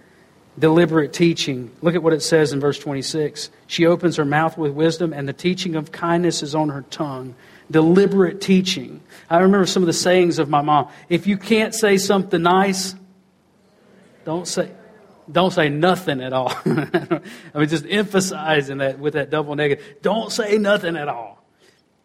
[0.58, 1.70] deliberate teaching.
[1.80, 3.50] Look at what it says in verse 26.
[3.66, 7.34] She opens her mouth with wisdom, and the teaching of kindness is on her tongue.
[7.70, 9.00] Deliberate teaching.
[9.30, 10.88] I remember some of the sayings of my mom.
[11.08, 12.94] If you can't say something nice,
[14.24, 14.70] don't say
[15.30, 16.52] don't say nothing at all.
[16.66, 17.20] I
[17.54, 20.02] mean, just emphasizing that with that double negative.
[20.02, 21.42] Don't say nothing at all.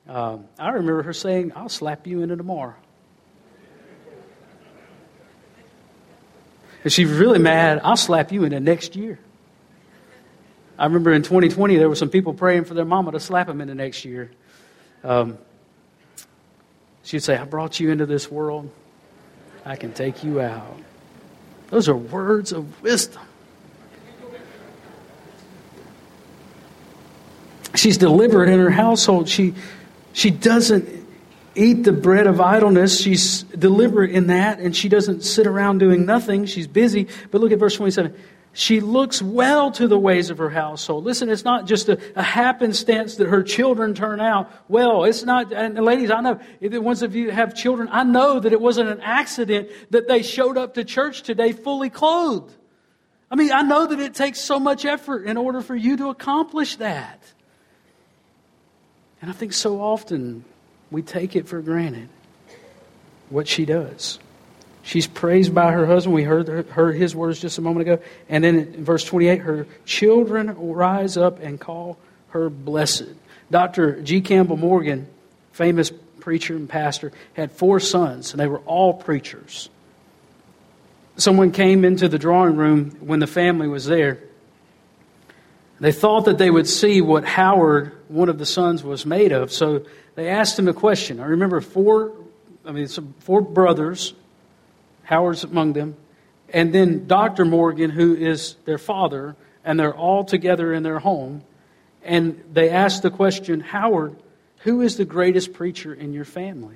[0.07, 2.75] Um, I remember her saying, I'll slap you into tomorrow.
[6.87, 9.19] If she's really mad, I'll slap you in the next year.
[10.79, 13.59] I remember in 2020, there were some people praying for their mama to slap them
[13.59, 14.31] in the next year.
[15.03, 15.37] Um,
[17.03, 18.71] she'd say, I brought you into this world.
[19.65, 20.79] I can take you out.
[21.71, 23.21] Those are words of wisdom.
[27.75, 29.27] She's deliberate in her household.
[29.27, 29.55] She,
[30.13, 30.87] she doesn't
[31.57, 32.99] eat the bread of idleness.
[32.99, 36.45] She's deliberate in that, and she doesn't sit around doing nothing.
[36.45, 37.07] She's busy.
[37.31, 38.13] But look at verse 27.
[38.53, 41.03] She looks well to the ways of her household.
[41.03, 45.03] Listen, it's not just a, a happenstance that her children turn out well.
[45.03, 48.51] It's not, and ladies, I know, the ones of you have children, I know that
[48.51, 52.51] it wasn't an accident that they showed up to church today fully clothed.
[53.29, 56.09] I mean, I know that it takes so much effort in order for you to
[56.09, 57.21] accomplish that.
[59.21, 60.45] And I think so often
[60.91, 62.09] we take it for granted
[63.29, 64.19] what she does.
[64.83, 66.15] She's praised by her husband.
[66.15, 68.03] We heard, heard his words just a moment ago.
[68.29, 71.97] And then in verse 28, her children rise up and call
[72.29, 73.09] her blessed.
[73.51, 74.01] Dr.
[74.01, 74.21] G.
[74.21, 75.07] Campbell Morgan,
[75.51, 79.69] famous preacher and pastor, had four sons, and they were all preachers.
[81.17, 84.19] Someone came into the drawing room when the family was there.
[85.79, 89.51] They thought that they would see what Howard, one of the sons, was made of.
[89.51, 91.19] So they asked him a question.
[91.19, 92.13] I remember four,
[92.65, 94.13] I mean, some, four brothers
[95.07, 95.95] Howard's among them,
[96.49, 97.45] and then Dr.
[97.45, 101.43] Morgan, who is their father, and they're all together in their home.
[102.03, 104.15] And they asked the question Howard,
[104.59, 106.75] who is the greatest preacher in your family?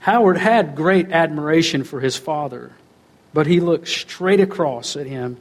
[0.00, 2.72] Howard had great admiration for his father,
[3.32, 5.36] but he looked straight across at him,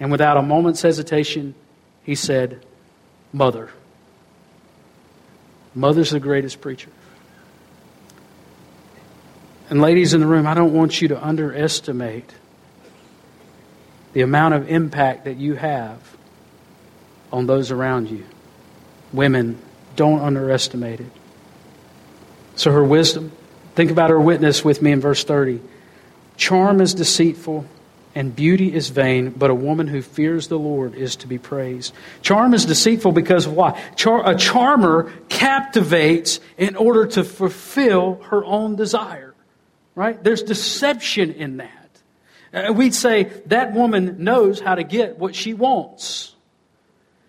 [0.00, 1.54] and without a moment's hesitation,
[2.02, 2.64] he said,
[3.32, 3.70] Mother.
[5.74, 6.90] Mother's the greatest preacher.
[9.70, 12.30] And, ladies in the room, I don't want you to underestimate
[14.12, 15.98] the amount of impact that you have
[17.32, 18.24] on those around you.
[19.12, 19.58] Women,
[19.96, 21.10] don't underestimate it.
[22.56, 23.32] So, her wisdom,
[23.74, 25.60] think about her witness with me in verse 30.
[26.36, 27.64] Charm is deceitful
[28.14, 31.92] and beauty is vain, but a woman who fears the Lord is to be praised.
[32.22, 33.80] Charm is deceitful because of why?
[33.96, 39.34] Char- a charmer captivates in order to fulfill her own desire.
[39.96, 40.22] Right?
[40.22, 41.90] There's deception in that.
[42.52, 46.34] Uh, we'd say that woman knows how to get what she wants.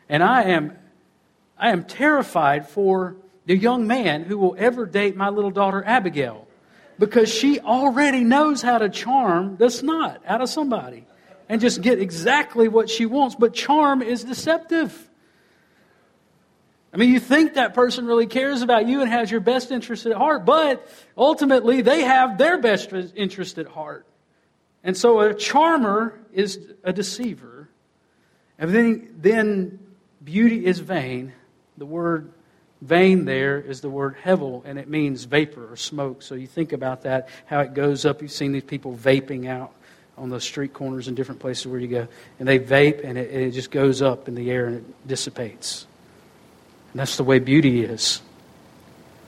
[0.07, 0.77] And I am,
[1.57, 3.15] I am terrified for
[3.47, 6.44] the young man who will ever date my little daughter Abigail
[6.97, 11.05] because she already knows how to charm the snot out of somebody
[11.49, 13.35] and just get exactly what she wants.
[13.35, 15.09] But charm is deceptive.
[16.93, 20.05] I mean, you think that person really cares about you and has your best interest
[20.05, 20.87] at heart, but
[21.17, 24.05] ultimately they have their best interest at heart.
[24.81, 27.69] And so a charmer is a deceiver.
[28.57, 29.79] And then, then
[30.23, 31.33] beauty is vain.
[31.77, 32.31] The word
[32.86, 36.21] vain there is the word hevel, and it means vapor or smoke.
[36.21, 38.21] So you think about that, how it goes up.
[38.21, 39.73] You've seen these people vaping out
[40.17, 42.07] on the street corners and different places where you go.
[42.39, 45.86] And they vape, and it, it just goes up in the air and it dissipates.
[46.93, 48.21] And that's the way beauty is.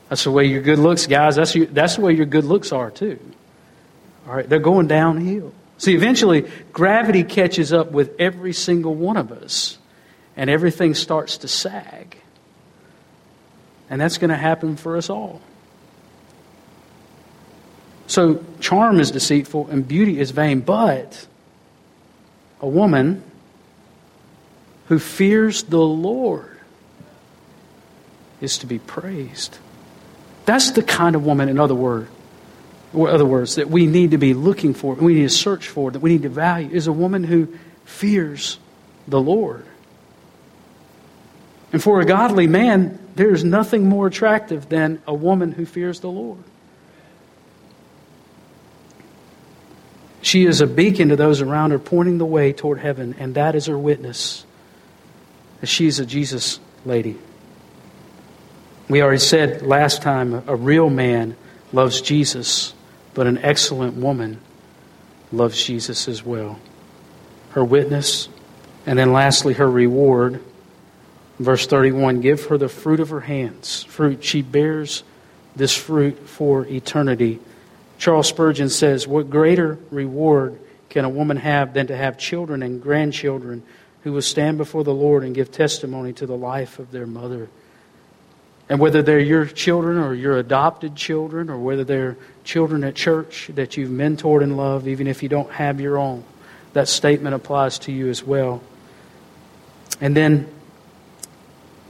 [0.09, 1.35] That's the way your good looks, guys.
[1.35, 3.19] That's, your, that's the way your good looks are, too.
[4.27, 5.53] All right, they're going downhill.
[5.77, 9.77] See, eventually, gravity catches up with every single one of us,
[10.35, 12.17] and everything starts to sag.
[13.89, 15.41] And that's going to happen for us all.
[18.07, 21.27] So, charm is deceitful and beauty is vain, but
[22.61, 23.23] a woman
[24.87, 26.57] who fears the Lord
[28.39, 29.57] is to be praised.
[30.45, 32.09] That's the kind of woman, in other words,
[32.95, 35.99] other words, that we need to be looking for, we need to search for, that
[35.99, 37.49] we need to value, is a woman who
[37.83, 38.57] fears
[39.07, 39.65] the Lord.
[41.73, 45.99] And for a godly man, there is nothing more attractive than a woman who fears
[45.99, 46.43] the Lord.
[50.21, 53.55] She is a beacon to those around her, pointing the way toward heaven, and that
[53.55, 54.45] is her witness.
[55.61, 57.17] that she is a Jesus lady.
[58.89, 61.35] We already said last time a real man
[61.73, 62.73] loves Jesus,
[63.13, 64.39] but an excellent woman
[65.31, 66.59] loves Jesus as well.
[67.51, 68.29] Her witness,
[68.85, 70.41] and then lastly, her reward.
[71.39, 73.83] Verse 31 Give her the fruit of her hands.
[73.83, 75.03] Fruit, she bears
[75.55, 77.39] this fruit for eternity.
[77.97, 80.59] Charles Spurgeon says, What greater reward
[80.89, 83.63] can a woman have than to have children and grandchildren
[84.03, 87.49] who will stand before the Lord and give testimony to the life of their mother?
[88.69, 93.49] And whether they're your children or your adopted children, or whether they're children at church
[93.55, 96.23] that you've mentored and loved, even if you don't have your own,
[96.73, 98.61] that statement applies to you as well.
[100.01, 100.49] And then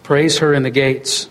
[0.08, 1.28] praise her in the gates.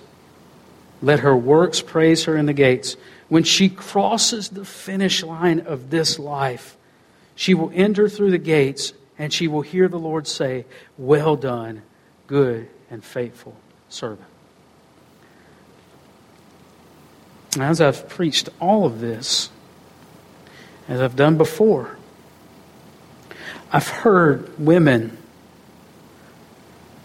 [1.01, 2.99] Let her works praise her in the gates.
[3.31, 6.77] When she crosses the finish line of this life,
[7.35, 10.66] she will enter through the gates and she will hear the Lord say,
[10.99, 11.85] Well done,
[12.27, 13.57] good and faithful
[13.89, 14.29] servant.
[17.59, 19.49] As I've preached all of this,
[20.87, 21.97] as I've done before,
[23.72, 25.16] I've heard women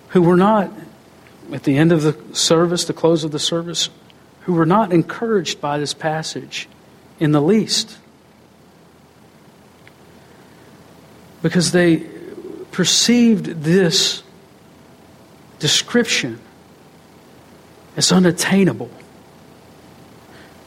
[0.09, 0.69] who were not,
[1.51, 3.89] at the end of the service, the close of the service,
[4.41, 6.67] who were not encouraged by this passage
[7.19, 7.97] in the least.
[11.41, 12.07] Because they
[12.71, 14.23] perceived this
[15.59, 16.39] description
[17.95, 18.89] as unattainable,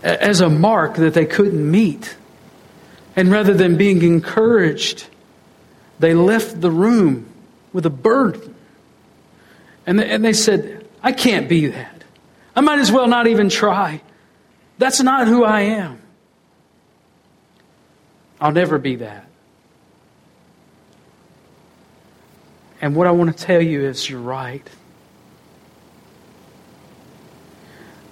[0.03, 2.17] as a mark that they couldn't meet.
[3.17, 5.07] And rather than being encouraged,
[5.99, 7.27] they left the room
[7.73, 8.54] with a burden.
[9.87, 12.05] And they, and they said, I can't be that.
[12.57, 14.01] I might as well not even try.
[14.79, 16.01] That's not who I am.
[18.41, 19.27] I'll never be that.
[22.81, 24.69] And what I want to tell you is you're right.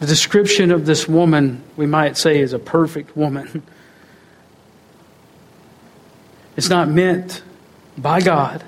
[0.00, 3.62] The description of this woman, we might say, is a perfect woman.
[6.54, 7.42] It's not meant
[7.96, 8.62] by God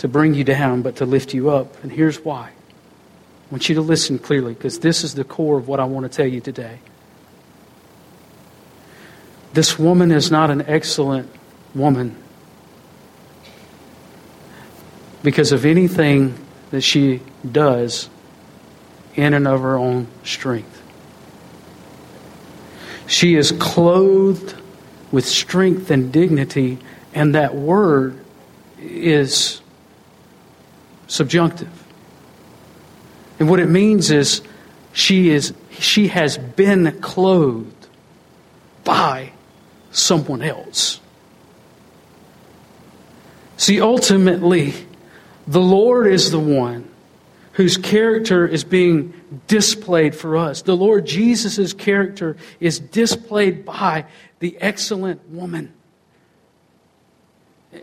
[0.00, 1.82] to bring you down, but to lift you up.
[1.82, 2.52] And here's why I
[3.50, 6.16] want you to listen clearly because this is the core of what I want to
[6.16, 6.78] tell you today.
[9.52, 11.30] This woman is not an excellent
[11.74, 12.16] woman
[15.22, 16.34] because of anything
[16.70, 17.20] that she
[17.50, 18.08] does
[19.16, 20.80] in and of her own strength.
[23.06, 24.54] She is clothed
[25.12, 26.78] with strength and dignity,
[27.12, 28.18] and that word
[28.78, 29.60] is
[31.10, 31.84] subjunctive.
[33.38, 34.42] And what it means is
[34.92, 37.88] she is she has been clothed
[38.84, 39.32] by
[39.90, 41.00] someone else.
[43.56, 44.74] See, ultimately,
[45.46, 46.88] the Lord is the one
[47.52, 49.12] whose character is being
[49.48, 50.62] displayed for us.
[50.62, 54.06] The Lord Jesus' character is displayed by
[54.38, 55.72] the excellent woman.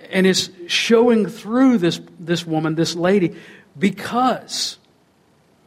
[0.09, 3.35] And is showing through this, this woman, this lady,
[3.77, 4.77] because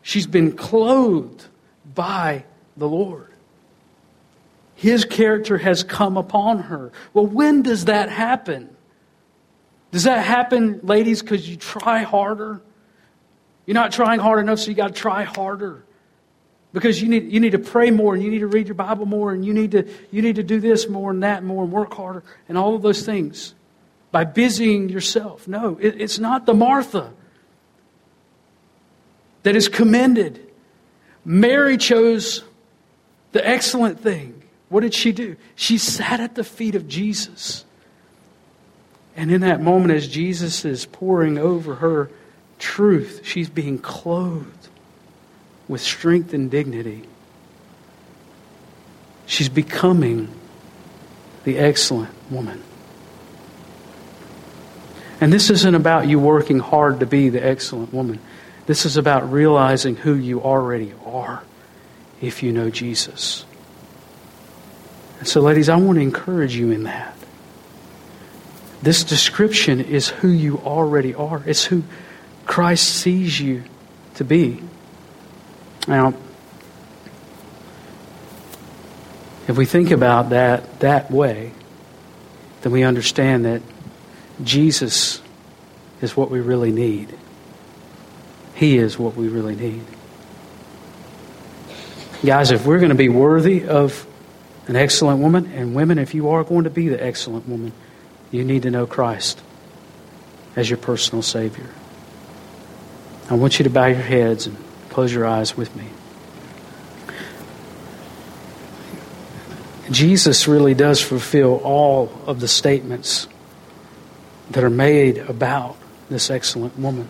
[0.02, 1.46] She's been clothed
[1.94, 2.44] by
[2.76, 3.28] the Lord.
[4.74, 6.90] His character has come upon her.
[7.12, 8.74] Well, when does that happen?
[9.92, 12.62] Does that happen, ladies, because you try harder?
[13.66, 15.84] You're not trying hard enough, so you got to try harder.
[16.72, 19.04] Because you need, you need to pray more and you need to read your Bible
[19.04, 21.72] more and you need, to, you need to do this more and that more and
[21.72, 23.54] work harder and all of those things
[24.12, 25.46] by busying yourself.
[25.46, 27.12] No, it, it's not the Martha
[29.42, 30.46] that is commended.
[31.24, 32.44] Mary chose
[33.32, 34.42] the excellent thing.
[34.68, 35.36] What did she do?
[35.54, 37.64] She sat at the feet of Jesus.
[39.16, 42.10] And in that moment, as Jesus is pouring over her
[42.58, 44.68] truth, she's being clothed
[45.68, 47.04] with strength and dignity.
[49.26, 50.28] She's becoming
[51.44, 52.62] the excellent woman.
[55.20, 58.20] And this isn't about you working hard to be the excellent woman.
[58.66, 61.42] This is about realizing who you already are
[62.20, 63.44] if you know Jesus.
[65.18, 67.16] And so, ladies, I want to encourage you in that.
[68.82, 71.82] This description is who you already are, it's who
[72.46, 73.64] Christ sees you
[74.14, 74.62] to be.
[75.86, 76.14] Now,
[79.46, 81.52] if we think about that that way,
[82.62, 83.62] then we understand that
[84.44, 85.20] Jesus
[86.00, 87.14] is what we really need.
[88.54, 89.84] He is what we really need.
[92.24, 94.06] Guys, if we're going to be worthy of
[94.66, 97.72] an excellent woman, and women, if you are going to be the excellent woman,
[98.30, 99.40] you need to know Christ
[100.54, 101.68] as your personal Savior.
[103.30, 104.56] I want you to bow your heads and
[104.90, 105.86] close your eyes with me.
[109.90, 113.26] Jesus really does fulfill all of the statements
[114.50, 115.76] that are made about
[116.08, 117.08] this excellent woman.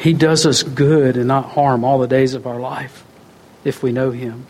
[0.00, 3.04] He does us good and not harm all the days of our life
[3.64, 4.46] if we know Him.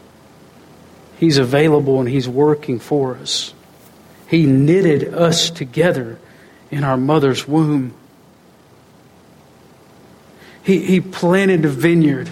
[1.18, 3.54] He's available and He's working for us.
[4.28, 6.18] He knitted us together
[6.70, 7.94] in our mother's womb.
[10.62, 12.28] He, he planted a vineyard,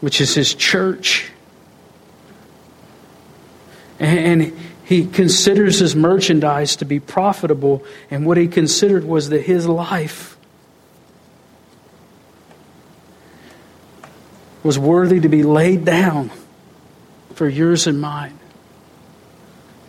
[0.00, 1.31] which is His church.
[3.98, 9.66] And he considers his merchandise to be profitable, and what he considered was that his
[9.66, 10.36] life
[14.62, 16.30] was worthy to be laid down
[17.34, 18.38] for yours and mine.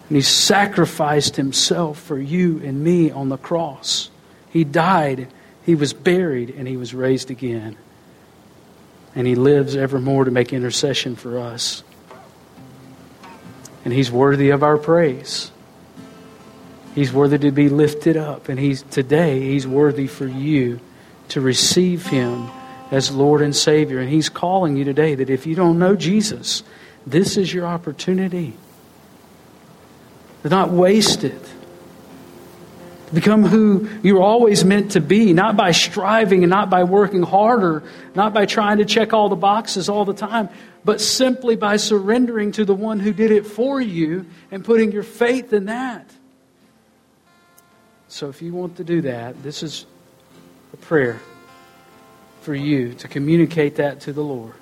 [0.08, 4.10] And he sacrificed himself for you and me on the cross.
[4.49, 5.28] He died,
[5.66, 7.78] he was buried, and he was raised again.
[9.16, 11.84] And he lives evermore to make intercession for us.
[13.84, 15.52] And he's worthy of our praise.
[16.96, 18.50] He's worthy to be lifted up.
[18.50, 20.80] And he's today he's worthy for you
[21.30, 22.50] to receive him
[22.92, 24.00] as Lord and Savior.
[24.00, 26.64] And he's calling you today that if you don't know Jesus,
[27.06, 28.54] this is your opportunity.
[30.44, 31.42] To not waste it.
[33.14, 37.84] Become who you're always meant to be, not by striving and not by working harder,
[38.16, 40.49] not by trying to check all the boxes all the time,
[40.84, 45.03] but simply by surrendering to the one who did it for you and putting your
[45.03, 46.09] faith in that.
[48.07, 49.86] So if you want to do that, this is
[50.74, 51.20] a prayer
[52.41, 54.53] for you to communicate that to the Lord.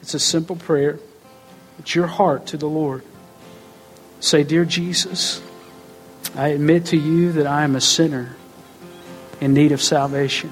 [0.00, 0.98] It's a simple prayer.
[1.78, 3.04] It's your heart to the Lord.
[4.20, 5.42] Say, Dear Jesus,
[6.34, 8.36] I admit to you that I am a sinner
[9.40, 10.50] in need of salvation.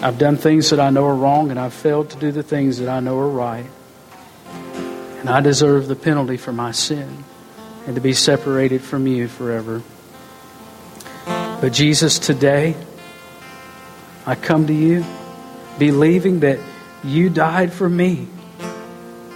[0.00, 2.78] I've done things that I know are wrong, and I've failed to do the things
[2.78, 3.66] that I know are right.
[5.20, 7.24] And I deserve the penalty for my sin
[7.86, 9.82] and to be separated from you forever.
[11.26, 12.76] But Jesus, today,
[14.26, 15.04] I come to you
[15.78, 16.58] believing that
[17.02, 18.28] you died for me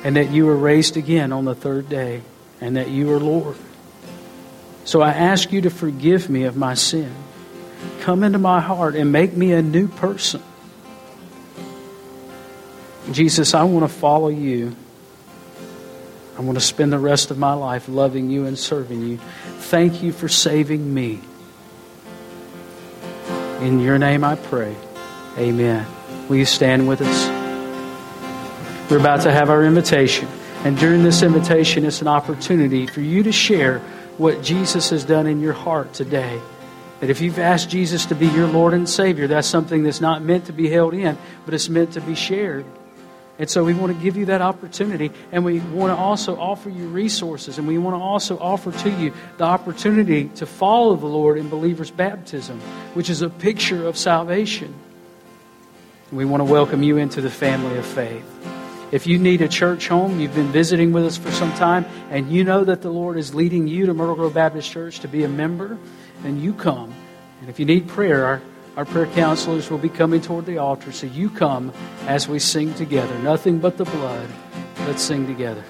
[0.05, 2.23] and that you were raised again on the third day
[2.63, 3.57] and that you are Lord.
[4.85, 7.13] So I ask you to forgive me of my sin.
[8.03, 10.41] Come into my heart and make me a new person.
[13.11, 14.77] Jesus, I want to follow you.
[16.39, 19.17] I want to spend the rest of my life loving you and serving you.
[19.59, 21.21] Thank you for saving me.
[23.61, 24.77] In your name I pray.
[25.37, 25.85] Amen.
[26.29, 28.89] Will you stand with us?
[28.89, 30.29] We're about to have our invitation.
[30.65, 33.81] And during this invitation, it's an opportunity for you to share
[34.17, 36.41] what Jesus has done in your heart today.
[37.01, 40.23] That if you've asked Jesus to be your Lord and Savior, that's something that's not
[40.23, 42.65] meant to be held in, but it's meant to be shared.
[43.41, 46.71] And so we want to give you that opportunity, and we want to also offer
[46.71, 51.07] you resources, and we want to also offer to you the opportunity to follow the
[51.07, 52.61] Lord in believer's baptism,
[52.95, 54.73] which is a picture of salvation.
[56.13, 58.52] We want to welcome you into the family of faith.
[58.93, 62.31] If you need a church home, you've been visiting with us for some time, and
[62.31, 65.25] you know that the Lord is leading you to Myrtle Grove Baptist Church to be
[65.25, 65.79] a member,
[66.23, 66.95] then you come.
[67.41, 68.43] And if you need prayer, our
[68.77, 70.93] our prayer counselors will be coming toward the altar.
[70.93, 71.73] So you come
[72.07, 73.19] as we sing together.
[73.19, 74.29] Nothing but the blood.
[74.87, 75.63] Let's sing together.